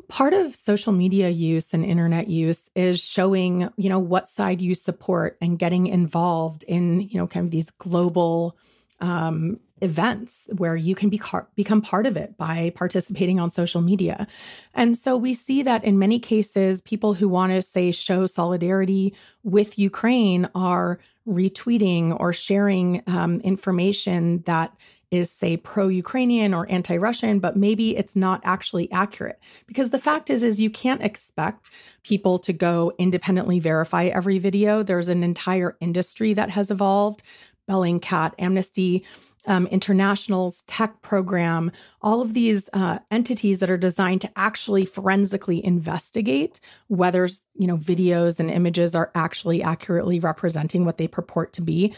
Part 0.08 0.34
of 0.34 0.56
social 0.56 0.92
media 0.92 1.30
use 1.30 1.68
and 1.74 1.86
internet 1.86 2.28
use 2.28 2.72
is 2.76 3.00
showing 3.00 3.70
you 3.78 3.88
know 3.88 4.00
what 4.00 4.30
side 4.30 4.62
you 4.62 4.74
support 4.74 5.38
and 5.42 5.60
getting 5.60 5.86
involved 5.86 6.64
in 6.64 7.02
you 7.02 7.18
know 7.18 7.28
kind 7.28 7.46
of 7.46 7.52
these 7.52 7.70
global 7.78 8.58
um, 9.00 9.60
events 9.84 10.46
where 10.58 10.76
you 10.76 10.96
can 10.96 11.10
be 11.10 11.18
car- 11.18 11.48
become 11.56 11.82
part 11.82 12.06
of 12.06 12.16
it 12.16 12.38
by 12.38 12.72
participating 12.74 13.40
on 13.40 13.52
social 13.52 13.82
media. 13.82 14.26
And 14.74 14.98
so 14.98 15.18
we 15.18 15.34
see 15.34 15.62
that 15.64 15.84
in 15.84 16.00
many 16.00 16.20
cases 16.20 16.82
people 16.82 17.14
who 17.14 17.28
want 17.28 17.52
to 17.52 17.62
say 17.62 17.92
show 17.92 18.26
solidarity 18.26 19.14
with 19.44 19.78
ukraine 19.78 20.50
are 20.56 21.00
retweeting 21.28 22.18
or 22.20 22.34
sharing 22.34 23.04
um, 23.08 23.42
information 23.42 24.42
that 24.46 24.74
is 25.12 25.30
say 25.30 25.56
pro-ukrainian 25.56 26.56
or 26.56 26.68
anti-russian 26.72 27.38
but 27.40 27.56
maybe 27.56 27.96
it's 27.96 28.16
not 28.16 28.42
actually 28.44 28.92
accurate. 28.92 29.40
Because 29.68 29.90
the 29.90 30.00
fact 30.00 30.30
is 30.30 30.44
is 30.44 30.60
you 30.60 30.70
can't 30.70 31.04
expect 31.04 31.70
people 32.04 32.40
to 32.40 32.54
go 32.54 32.94
independently 32.98 33.60
verify 33.60 34.06
every 34.06 34.40
video. 34.40 34.82
There's 34.82 35.10
an 35.10 35.24
entire 35.24 35.78
industry 35.82 36.34
that 36.34 36.50
has 36.50 36.72
evolved 36.72 37.22
bellingcat 37.70 38.34
amnesty 38.40 39.06
um, 39.46 39.68
International's 39.68 40.64
tech 40.68 41.02
program, 41.02 41.72
all 42.02 42.22
of 42.22 42.34
these 42.34 42.70
uh, 42.74 43.00
entities 43.12 43.60
that 43.60 43.70
are 43.70 43.78
designed 43.78 44.22
to 44.22 44.32
actually 44.36 44.86
forensically 44.86 45.64
investigate 45.64 46.60
whether 46.88 47.28
you 47.56 47.68
know 47.68 47.78
videos 47.78 48.40
and 48.40 48.50
images 48.50 48.96
are 48.96 49.12
actually 49.16 49.62
accurately 49.62 50.20
representing 50.20 50.86
what 50.86 50.98
they 50.98 51.08
purport 51.08 51.54
to 51.54 51.62
be. 51.62 51.94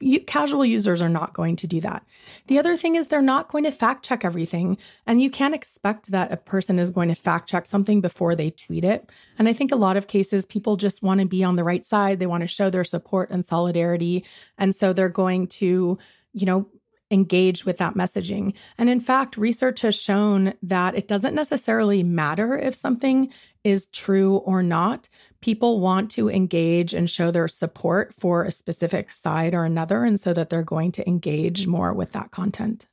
You, 0.00 0.20
casual 0.20 0.64
users 0.64 1.02
are 1.02 1.08
not 1.08 1.34
going 1.34 1.56
to 1.56 1.66
do 1.66 1.80
that. 1.82 2.04
The 2.46 2.58
other 2.58 2.76
thing 2.76 2.96
is 2.96 3.06
they're 3.06 3.22
not 3.22 3.48
going 3.48 3.64
to 3.64 3.72
fact 3.72 4.04
check 4.04 4.24
everything, 4.24 4.78
and 5.06 5.20
you 5.20 5.30
can't 5.30 5.54
expect 5.54 6.10
that 6.10 6.32
a 6.32 6.36
person 6.36 6.78
is 6.78 6.90
going 6.90 7.08
to 7.08 7.14
fact 7.14 7.48
check 7.48 7.66
something 7.66 8.00
before 8.00 8.34
they 8.34 8.50
tweet 8.50 8.84
it. 8.84 9.10
And 9.38 9.48
I 9.48 9.52
think 9.52 9.70
a 9.70 9.76
lot 9.76 9.96
of 9.96 10.08
cases 10.08 10.46
people 10.46 10.76
just 10.76 11.02
want 11.02 11.20
to 11.20 11.26
be 11.26 11.44
on 11.44 11.56
the 11.56 11.64
right 11.64 11.84
side. 11.84 12.18
They 12.18 12.26
want 12.26 12.42
to 12.42 12.48
show 12.48 12.70
their 12.70 12.84
support 12.84 13.30
and 13.30 13.44
solidarity, 13.44 14.24
and 14.56 14.74
so 14.74 14.92
they're 14.92 15.08
going 15.08 15.48
to 15.48 15.98
you 16.32 16.46
know 16.46 16.66
engage 17.10 17.64
with 17.64 17.78
that 17.78 17.94
messaging. 17.94 18.52
And 18.78 18.90
in 18.90 19.00
fact, 19.00 19.36
research 19.36 19.82
has 19.82 19.94
shown 19.94 20.54
that 20.62 20.94
it 20.94 21.08
doesn't 21.08 21.34
necessarily 21.34 22.02
matter 22.02 22.58
if 22.58 22.74
something 22.74 23.32
is 23.62 23.86
true 23.86 24.36
or 24.38 24.62
not. 24.62 25.08
People 25.40 25.80
want 25.80 26.10
to 26.12 26.30
engage 26.30 26.94
and 26.94 27.10
show 27.10 27.30
their 27.30 27.48
support 27.48 28.14
for 28.14 28.44
a 28.44 28.50
specific 28.50 29.10
side 29.10 29.54
or 29.54 29.64
another, 29.64 30.04
and 30.04 30.20
so 30.20 30.32
that 30.32 30.50
they're 30.50 30.62
going 30.62 30.92
to 30.92 31.08
engage 31.08 31.66
more 31.66 31.92
with 31.92 32.12
that 32.12 32.30
content. 32.30 32.86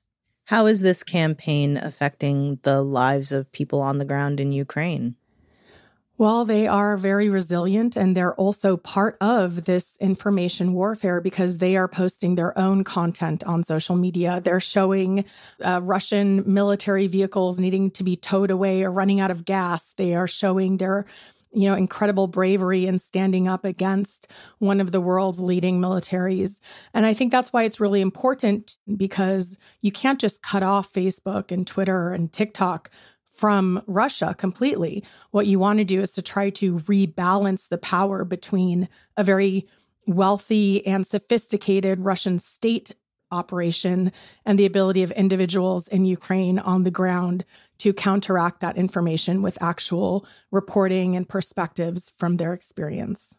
How 0.46 0.66
is 0.66 0.82
this 0.82 1.04
campaign 1.04 1.78
affecting 1.78 2.60
the 2.64 2.82
lives 2.82 3.32
of 3.32 3.52
people 3.52 3.82
on 3.82 3.98
the 3.98 4.06
ground 4.06 4.40
in 4.40 4.52
Ukraine? 4.52 5.16
Well, 6.20 6.46
they 6.46 6.68
are 6.68 6.96
very 6.96 7.30
resilient 7.30 7.96
and 7.96 8.16
they're 8.16 8.36
also 8.36 8.78
part 8.78 9.18
of 9.20 9.66
this 9.66 9.98
information 10.00 10.74
warfare 10.74 11.20
because 11.20 11.58
they 11.58 11.76
are 11.76 11.88
posting 11.88 12.36
their 12.36 12.58
own 12.58 12.84
content 12.84 13.44
on 13.46 13.64
social 13.64 13.96
media. 13.96 14.40
They're 14.44 14.60
showing 14.60 15.26
uh, 15.66 15.82
Russian 15.82 16.44
military 16.46 17.08
vehicles 17.08 17.60
needing 17.60 17.90
to 17.92 18.04
be 18.04 18.16
towed 18.16 18.52
away 18.52 18.84
or 18.84 18.92
running 18.92 19.20
out 19.20 19.32
of 19.32 19.44
gas. 19.44 19.92
They 19.98 20.14
are 20.14 20.28
showing 20.28 20.78
their 20.78 21.06
you 21.56 21.70
know, 21.70 21.76
incredible 21.76 22.28
bravery 22.28 22.88
in 22.88 22.98
standing 22.98 23.48
up 23.48 23.64
against 23.64 24.28
one 24.58 24.82
of 24.82 24.92
the 24.92 25.02
world's 25.02 25.40
leading 25.40 25.80
militaries. 25.80 26.60
And 26.96 27.06
I 27.06 27.14
think 27.14 27.32
that's 27.32 27.54
why 27.54 27.64
it's 27.64 27.80
really 27.80 28.02
important 28.02 28.78
because 28.98 29.58
you 29.82 29.92
can't 29.92 30.20
just 30.20 30.42
cut 30.42 30.64
off 30.64 30.92
Facebook 30.92 31.52
and 31.52 31.66
Twitter 31.68 32.12
and 32.12 32.34
TikTok 32.34 32.90
from 33.34 33.82
Russia 33.88 34.36
completely. 34.38 35.04
What 35.32 35.48
you 35.48 35.60
want 35.60 35.80
to 35.80 35.86
do 35.86 36.02
is 36.02 36.12
to 36.12 36.22
try 36.22 36.50
to 36.52 36.80
rebalance 36.80 37.68
the 37.68 37.78
power 37.78 38.24
between 38.24 38.88
a 39.18 39.24
very 39.24 39.68
wealthy 40.06 40.86
and 40.86 41.06
sophisticated 41.08 42.00
Russian 42.00 42.40
state 42.40 42.92
operation 43.32 44.12
and 44.46 44.60
the 44.60 44.66
ability 44.66 45.02
of 45.04 45.12
individuals 45.12 45.88
in 45.88 46.06
Ukraine 46.06 46.60
on 46.60 46.84
the 46.84 46.92
ground 46.92 47.44
to 47.80 47.92
counteract 47.92 48.60
that 48.60 48.78
information 48.78 49.42
with 49.42 49.62
actual 49.62 50.26
reporting 50.52 51.16
and 51.16 51.28
perspectives 51.28 52.12
from 52.18 52.38
their 52.38 52.54
experience. 52.54 53.34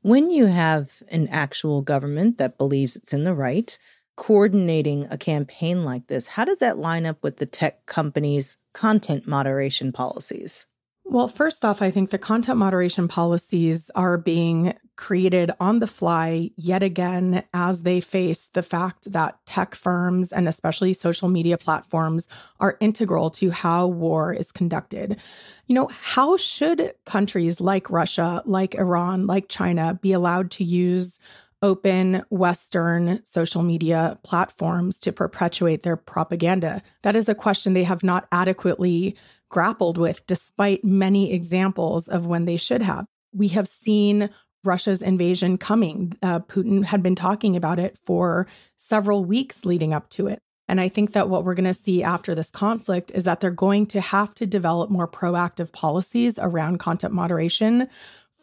When 0.00 0.30
you 0.30 0.46
have 0.46 1.02
an 1.08 1.28
actual 1.28 1.82
government 1.82 2.38
that 2.38 2.58
believes 2.58 2.96
it's 2.96 3.12
in 3.12 3.24
the 3.24 3.34
right, 3.34 3.78
coordinating 4.16 5.06
a 5.10 5.18
campaign 5.18 5.84
like 5.84 6.06
this, 6.06 6.28
how 6.28 6.44
does 6.44 6.58
that 6.58 6.78
line 6.78 7.06
up 7.06 7.22
with 7.22 7.38
the 7.38 7.46
tech 7.46 7.86
companies' 7.86 8.58
content 8.74 9.26
moderation 9.26 9.92
policies? 9.92 10.66
Well, 11.06 11.28
first 11.28 11.64
off, 11.64 11.82
I 11.82 11.90
think 11.90 12.10
the 12.10 12.18
content 12.18 12.58
moderation 12.58 13.08
policies 13.08 13.90
are 13.94 14.16
being 14.16 14.74
created 14.96 15.50
on 15.60 15.80
the 15.80 15.86
fly 15.86 16.50
yet 16.56 16.82
again 16.82 17.42
as 17.52 17.82
they 17.82 18.00
face 18.00 18.48
the 18.52 18.62
fact 18.62 19.12
that 19.12 19.38
tech 19.44 19.74
firms 19.74 20.32
and 20.32 20.48
especially 20.48 20.94
social 20.94 21.28
media 21.28 21.58
platforms 21.58 22.26
are 22.58 22.78
integral 22.80 23.30
to 23.30 23.50
how 23.50 23.86
war 23.86 24.32
is 24.32 24.50
conducted. 24.50 25.20
You 25.66 25.74
know, 25.74 25.88
how 25.88 26.36
should 26.36 26.94
countries 27.04 27.60
like 27.60 27.90
Russia, 27.90 28.42
like 28.46 28.74
Iran, 28.74 29.26
like 29.26 29.48
China 29.48 29.98
be 30.00 30.12
allowed 30.12 30.50
to 30.52 30.64
use 30.64 31.18
open 31.64 32.22
Western 32.28 33.24
social 33.24 33.62
media 33.62 34.18
platforms 34.22 34.98
to 34.98 35.12
perpetuate 35.12 35.82
their 35.82 35.96
propaganda? 35.96 36.82
That 37.02 37.16
is 37.16 37.28
a 37.28 37.34
question 37.34 37.72
they 37.72 37.84
have 37.84 38.04
not 38.04 38.28
adequately 38.30 39.16
grappled 39.48 39.96
with, 39.96 40.26
despite 40.26 40.84
many 40.84 41.32
examples 41.32 42.06
of 42.06 42.26
when 42.26 42.44
they 42.44 42.58
should 42.58 42.82
have. 42.82 43.06
We 43.32 43.48
have 43.48 43.66
seen 43.66 44.28
Russia's 44.62 45.00
invasion 45.00 45.56
coming. 45.56 46.16
Uh, 46.22 46.40
Putin 46.40 46.84
had 46.84 47.02
been 47.02 47.16
talking 47.16 47.56
about 47.56 47.78
it 47.78 47.98
for 48.04 48.46
several 48.76 49.24
weeks 49.24 49.64
leading 49.64 49.94
up 49.94 50.10
to 50.10 50.26
it. 50.26 50.40
And 50.68 50.80
I 50.80 50.88
think 50.88 51.12
that 51.12 51.28
what 51.28 51.44
we're 51.44 51.54
going 51.54 51.72
to 51.72 51.74
see 51.74 52.02
after 52.02 52.34
this 52.34 52.50
conflict 52.50 53.10
is 53.14 53.24
that 53.24 53.40
they're 53.40 53.50
going 53.50 53.86
to 53.88 54.00
have 54.00 54.34
to 54.34 54.46
develop 54.46 54.90
more 54.90 55.08
proactive 55.08 55.72
policies 55.72 56.34
around 56.38 56.78
content 56.78 57.14
moderation 57.14 57.88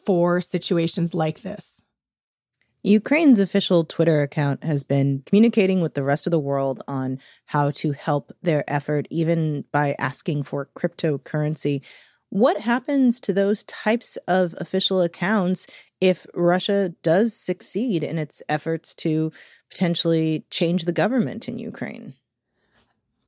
for 0.05 0.41
situations 0.41 1.13
like 1.13 1.41
this. 1.41 1.80
Ukraine's 2.83 3.39
official 3.39 3.83
Twitter 3.83 4.23
account 4.23 4.63
has 4.63 4.83
been 4.83 5.21
communicating 5.25 5.81
with 5.81 5.93
the 5.93 6.03
rest 6.03 6.25
of 6.25 6.31
the 6.31 6.39
world 6.39 6.81
on 6.87 7.19
how 7.45 7.69
to 7.71 7.91
help 7.91 8.31
their 8.41 8.63
effort, 8.67 9.07
even 9.11 9.65
by 9.71 9.95
asking 9.99 10.43
for 10.43 10.69
cryptocurrency. 10.75 11.81
What 12.29 12.61
happens 12.61 13.19
to 13.19 13.33
those 13.33 13.63
types 13.63 14.17
of 14.27 14.55
official 14.57 15.01
accounts 15.01 15.67
if 15.99 16.25
Russia 16.33 16.93
does 17.03 17.37
succeed 17.37 18.03
in 18.03 18.17
its 18.17 18.41
efforts 18.49 18.95
to 18.95 19.31
potentially 19.69 20.45
change 20.49 20.85
the 20.85 20.91
government 20.91 21.47
in 21.47 21.59
Ukraine? 21.59 22.15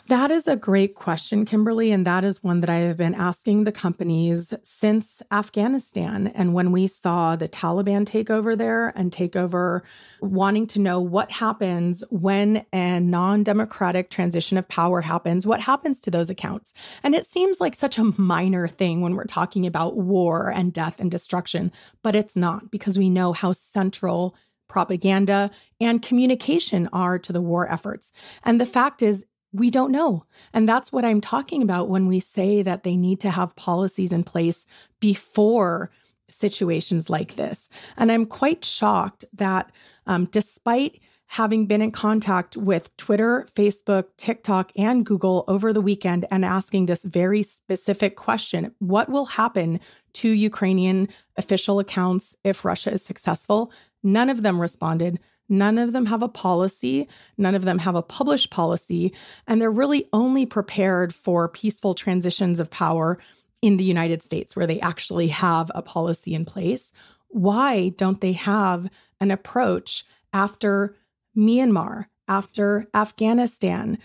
That 0.08 0.32
is 0.32 0.50
a 0.50 0.58
great 0.58 0.96
question, 0.96 1.46
Kimberly. 1.46 1.92
And 1.92 2.06
that 2.06 2.26
is 2.26 2.44
one 2.44 2.60
that 2.60 2.70
I 2.70 2.80
have 2.80 2.98
been 2.98 3.16
asking 3.16 3.64
the 3.64 3.72
companies 3.72 4.54
since 4.62 5.22
Afghanistan. 5.32 6.28
And 6.36 6.54
when 6.54 6.74
we 6.74 6.88
saw 6.88 7.38
the 7.38 7.48
Taliban 7.48 8.06
take 8.06 8.30
over 8.30 8.54
there 8.54 8.90
and 8.98 9.14
take 9.14 9.38
over, 9.38 9.84
wanting 10.20 10.68
to 10.68 10.80
know 10.80 11.00
what 11.00 11.32
happens 11.32 12.04
when 12.10 12.66
a 12.74 13.00
non 13.00 13.44
democratic 13.44 14.10
transition 14.10 14.58
of 14.58 14.68
power 14.68 15.00
happens, 15.00 15.48
what 15.48 15.62
happens 15.62 16.00
to 16.02 16.12
those 16.12 16.30
accounts? 16.30 16.74
And 17.02 17.16
it 17.16 17.26
seems 17.26 17.62
like 17.62 17.74
such 17.74 17.98
a 17.98 18.14
minor 18.20 18.68
thing 18.68 19.00
when 19.00 19.16
we're 19.16 19.24
talking 19.24 19.66
about 19.66 19.96
war 19.96 20.52
and 20.52 20.74
death 20.74 20.96
and 21.00 21.10
destruction, 21.10 21.72
but 22.02 22.14
it's 22.14 22.36
not 22.36 22.72
because 22.72 23.00
we 23.00 23.10
know 23.10 23.32
how 23.32 23.54
central 23.54 24.36
propaganda, 24.74 25.52
and 25.80 26.02
communication 26.02 26.90
are 26.92 27.20
to 27.20 27.32
the 27.32 27.42
war 27.42 27.72
efforts. 27.72 28.12
And 28.44 28.60
the 28.60 28.66
fact 28.66 29.04
is, 29.04 29.24
we 29.54 29.70
don't 29.70 29.92
know. 29.92 30.26
And 30.52 30.68
that's 30.68 30.92
what 30.92 31.06
I'm 31.06 31.22
talking 31.22 31.62
about 31.62 31.90
when 31.90 32.08
we 32.08 32.20
say 32.20 32.64
that 32.64 32.84
they 32.84 32.98
need 32.98 33.20
to 33.22 33.32
have 33.32 33.56
policies 33.56 34.12
in 34.12 34.24
place 34.24 34.66
before 35.00 35.92
situations 36.30 37.10
like 37.10 37.36
this. 37.36 37.70
And 37.96 38.12
I'm 38.12 38.26
quite 38.26 38.66
shocked 38.66 39.26
that 39.34 39.72
um, 40.08 40.26
despite 40.32 41.00
having 41.28 41.66
been 41.66 41.82
in 41.82 41.92
contact 41.92 42.58
with 42.58 42.96
Twitter, 42.98 43.48
Facebook, 43.56 44.06
TikTok, 44.18 44.72
and 44.76 45.06
Google 45.06 45.44
over 45.48 45.74
the 45.74 45.82
weekend 45.82 46.26
and 46.30 46.44
asking 46.44 46.86
this 46.86 47.04
very 47.04 47.42
specific 47.42 48.16
question 48.16 48.74
what 48.80 49.10
will 49.10 49.26
happen 49.26 49.80
to 50.14 50.30
Ukrainian 50.30 51.08
official 51.38 51.80
accounts 51.80 52.36
if 52.44 52.66
Russia 52.66 52.92
is 52.92 53.04
successful? 53.04 53.72
None 54.04 54.30
of 54.30 54.44
them 54.44 54.60
responded. 54.60 55.20
None 55.54 55.78
of 55.78 55.94
them 55.94 56.08
have 56.08 56.24
a 56.24 56.28
policy. 56.28 57.08
None 57.38 57.54
of 57.54 57.64
them 57.64 57.78
have 57.78 57.94
a 57.94 58.02
published 58.02 58.50
policy. 58.50 59.14
And 59.46 59.62
they're 59.62 59.70
really 59.70 60.10
only 60.12 60.48
prepared 60.48 61.14
for 61.14 61.48
peaceful 61.48 61.94
transitions 61.94 62.60
of 62.60 62.72
power 62.72 63.20
in 63.62 63.78
the 63.78 63.84
United 63.84 64.24
States, 64.24 64.56
where 64.56 64.66
they 64.66 64.80
actually 64.80 65.28
have 65.28 65.70
a 65.76 65.84
policy 65.84 66.34
in 66.34 66.44
place. 66.44 66.92
Why 67.28 67.90
don't 67.90 68.20
they 68.20 68.34
have 68.34 68.90
an 69.20 69.30
approach 69.30 70.06
after 70.34 70.96
Myanmar, 71.38 72.08
after 72.28 72.88
Afghanistan? 72.96 74.00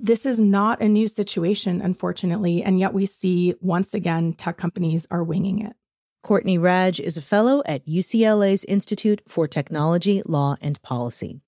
This 0.00 0.24
is 0.24 0.40
not 0.40 0.80
a 0.80 0.88
new 0.88 1.06
situation, 1.06 1.82
unfortunately. 1.82 2.62
And 2.62 2.80
yet 2.80 2.94
we 2.94 3.04
see 3.04 3.54
once 3.60 3.92
again 3.92 4.32
tech 4.32 4.56
companies 4.56 5.06
are 5.10 5.22
winging 5.22 5.60
it. 5.60 5.76
Courtney 6.24 6.58
Radsch 6.58 6.98
is 6.98 7.18
a 7.18 7.22
fellow 7.22 7.62
at 7.66 7.84
UCLA's 7.84 8.64
Institute 8.64 9.20
for 9.28 9.46
Technology, 9.46 10.22
Law, 10.24 10.56
and 10.62 10.80
Policy. 10.80 11.42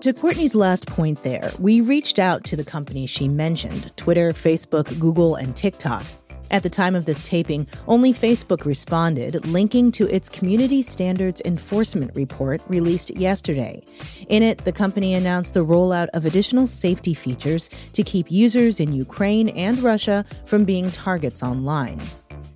To 0.00 0.12
Courtney's 0.12 0.54
last 0.54 0.86
point 0.86 1.22
there, 1.22 1.50
we 1.58 1.80
reached 1.80 2.18
out 2.18 2.44
to 2.44 2.56
the 2.56 2.64
companies 2.64 3.08
she 3.08 3.26
mentioned 3.26 3.96
Twitter, 3.96 4.32
Facebook, 4.32 5.00
Google, 5.00 5.34
and 5.34 5.56
TikTok 5.56 6.04
at 6.52 6.62
the 6.62 6.70
time 6.70 6.94
of 6.94 7.06
this 7.06 7.22
taping, 7.22 7.66
only 7.88 8.12
Facebook 8.12 8.64
responded, 8.64 9.46
linking 9.46 9.90
to 9.92 10.06
its 10.14 10.28
Community 10.28 10.82
Standards 10.82 11.42
Enforcement 11.44 12.14
Report 12.14 12.60
released 12.68 13.16
yesterday. 13.16 13.82
In 14.28 14.42
it, 14.42 14.58
the 14.58 14.72
company 14.72 15.14
announced 15.14 15.54
the 15.54 15.64
rollout 15.64 16.08
of 16.12 16.26
additional 16.26 16.66
safety 16.66 17.14
features 17.14 17.70
to 17.94 18.02
keep 18.02 18.30
users 18.30 18.78
in 18.78 18.92
Ukraine 18.92 19.48
and 19.50 19.78
Russia 19.78 20.24
from 20.44 20.64
being 20.64 20.90
targets 20.90 21.42
online. 21.42 22.00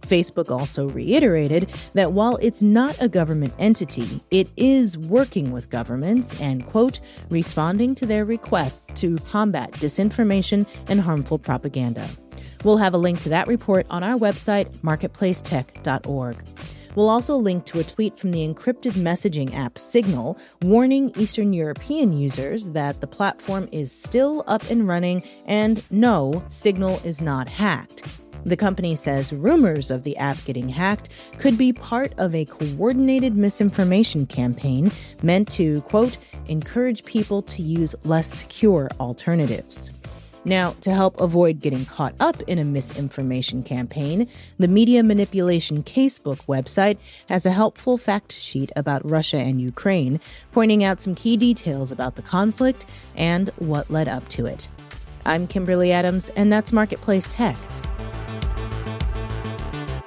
Facebook 0.03 0.51
also 0.51 0.89
reiterated 0.89 1.69
that 1.95 2.13
while 2.13 2.37
it's 2.37 2.63
not 2.63 3.01
a 3.03 3.09
government 3.09 3.53
entity, 3.59 4.21
it 4.31 4.49
is 4.57 4.97
working 4.97 5.51
with 5.51 5.69
governments 5.69 6.41
and, 6.41 6.65
quote, 6.67 7.01
responding 7.29 7.95
to 7.97 8.07
their 8.07 8.25
requests 8.25 8.87
to 9.01 9.17
combat 9.19 9.73
disinformation 9.73 10.67
and 10.89 11.01
harmful 11.01 11.39
propaganda. 11.39 12.07
We'll 12.67 12.79
have 12.79 12.95
a 12.95 12.99
link 12.99 13.21
to 13.21 13.29
that 13.29 13.47
report 13.47 13.87
on 13.91 14.03
our 14.03 14.19
website, 14.19 14.67
marketplacetech.org. 14.79 16.37
We'll 16.97 17.09
also 17.09 17.37
link 17.37 17.65
to 17.67 17.79
a 17.79 17.85
tweet 17.85 18.19
from 18.19 18.33
the 18.33 18.41
encrypted 18.41 18.95
messaging 18.95 19.55
app 19.55 19.79
Signal, 19.79 20.37
warning 20.63 21.13
Eastern 21.15 21.53
European 21.53 22.13
users 22.13 22.71
that 22.71 23.01
the 23.01 23.07
platform 23.07 23.69
is 23.71 23.93
still 23.93 24.43
up 24.49 24.69
and 24.69 24.89
running 24.89 25.23
and 25.47 25.89
no, 25.93 26.45
Signal 26.49 26.99
is 27.05 27.21
not 27.21 27.49
hacked. 27.49 28.19
The 28.45 28.57
company 28.57 28.97
says 28.97 29.33
rumors 29.33 29.93
of 29.93 30.03
the 30.03 30.17
app 30.17 30.45
getting 30.45 30.69
hacked 30.69 31.11
could 31.39 31.57
be 31.57 31.73
part 31.73 32.15
of 32.19 32.35
a 32.35 32.47
coordinated 32.47 33.37
misinformation 33.37 34.27
campaign 34.27 34.91
meant 35.23 35.49
to, 35.53 35.83
quote, 35.83 36.19
encourage 36.49 37.05
people 37.05 37.43
to 37.43 37.63
use 37.63 37.95
less 38.05 38.27
secure 38.27 38.89
alternatives. 38.99 39.96
Now, 40.47 40.75
to 40.83 40.95
help 40.95 41.21
avoid 41.21 41.59
getting 41.59 41.85
caught 41.85 42.15
up 42.21 42.41
in 42.43 42.61
a 42.61 42.65
misinformation 42.65 43.65
campaign, 43.65 44.29
the 44.61 44.69
Media 44.69 45.03
Manipulation 45.03 45.83
Casebook 45.83 46.47
website 46.47 46.99
has 47.29 47.47
a 47.47 47.51
helpful 47.51 47.99
fact 47.99 48.31
sheet 48.31 48.71
about 48.77 49.05
Russia 49.05 49.39
and 49.39 49.61
Ukraine, 49.61 50.21
pointing 50.53 50.85
out 50.85 51.01
some 51.01 51.17
key 51.17 51.37
details 51.37 51.91
about 51.91 52.15
the 52.15 52.23
conflict 52.23 52.87
and 53.17 53.49
what 53.57 53.91
led 53.91 54.07
up 54.07 54.29
to 54.29 54.47
it. 54.47 54.69
I'm 55.25 55.49
Kimberly 55.49 55.91
Adams, 55.91 56.31
and 56.37 56.53
that's 56.53 56.73
Marketplace 56.73 57.27
Tech. 57.27 57.57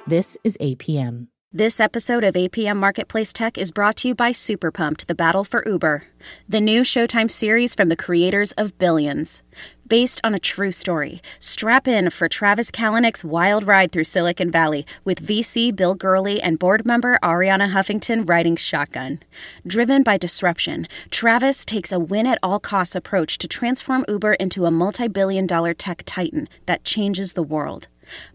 This 0.06 0.38
is 0.42 0.56
APM. 0.56 1.26
This 1.52 1.80
episode 1.80 2.22
of 2.22 2.34
APM 2.34 2.76
Marketplace 2.76 3.32
Tech 3.32 3.58
is 3.58 3.72
brought 3.72 3.96
to 3.96 4.08
you 4.08 4.14
by 4.14 4.30
Super 4.30 4.70
Pumped, 4.70 5.08
The 5.08 5.16
Battle 5.16 5.42
for 5.42 5.64
Uber, 5.66 6.04
the 6.48 6.60
new 6.60 6.82
Showtime 6.82 7.28
series 7.28 7.74
from 7.74 7.88
the 7.88 7.96
creators 7.96 8.52
of 8.52 8.78
Billions. 8.78 9.42
Based 9.84 10.20
on 10.22 10.32
a 10.32 10.38
true 10.38 10.70
story, 10.70 11.20
strap 11.40 11.88
in 11.88 12.10
for 12.10 12.28
Travis 12.28 12.70
Kalanick's 12.70 13.24
wild 13.24 13.66
ride 13.66 13.90
through 13.90 14.04
Silicon 14.04 14.52
Valley 14.52 14.86
with 15.04 15.26
VC 15.26 15.74
Bill 15.74 15.96
Gurley 15.96 16.40
and 16.40 16.56
board 16.56 16.86
member 16.86 17.18
Arianna 17.20 17.72
Huffington 17.72 18.28
riding 18.28 18.54
shotgun. 18.54 19.18
Driven 19.66 20.04
by 20.04 20.18
disruption, 20.18 20.86
Travis 21.10 21.64
takes 21.64 21.90
a 21.90 21.98
win 21.98 22.28
at 22.28 22.38
all 22.44 22.60
costs 22.60 22.94
approach 22.94 23.38
to 23.38 23.48
transform 23.48 24.04
Uber 24.06 24.34
into 24.34 24.66
a 24.66 24.70
multi 24.70 25.08
billion 25.08 25.48
dollar 25.48 25.74
tech 25.74 26.04
titan 26.06 26.48
that 26.66 26.84
changes 26.84 27.32
the 27.32 27.42
world. 27.42 27.88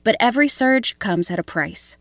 But 0.03 0.17
every 0.19 0.49
surge 0.49 0.99
comes 0.99 1.31
at 1.31 1.39
a 1.39 1.43
price. 1.43 1.95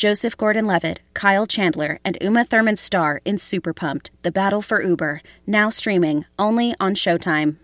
Joseph 0.00 0.34
Gordon 0.34 0.66
Levitt, 0.66 1.00
Kyle 1.12 1.46
Chandler, 1.46 1.98
and 2.06 2.16
Uma 2.22 2.46
Thurman 2.46 2.78
star 2.78 3.20
in 3.26 3.38
Super 3.38 3.74
Pumped 3.74 4.10
The 4.22 4.32
Battle 4.32 4.62
for 4.62 4.80
Uber, 4.80 5.20
now 5.46 5.68
streaming 5.68 6.24
only 6.38 6.74
on 6.80 6.94
Showtime. 6.94 7.56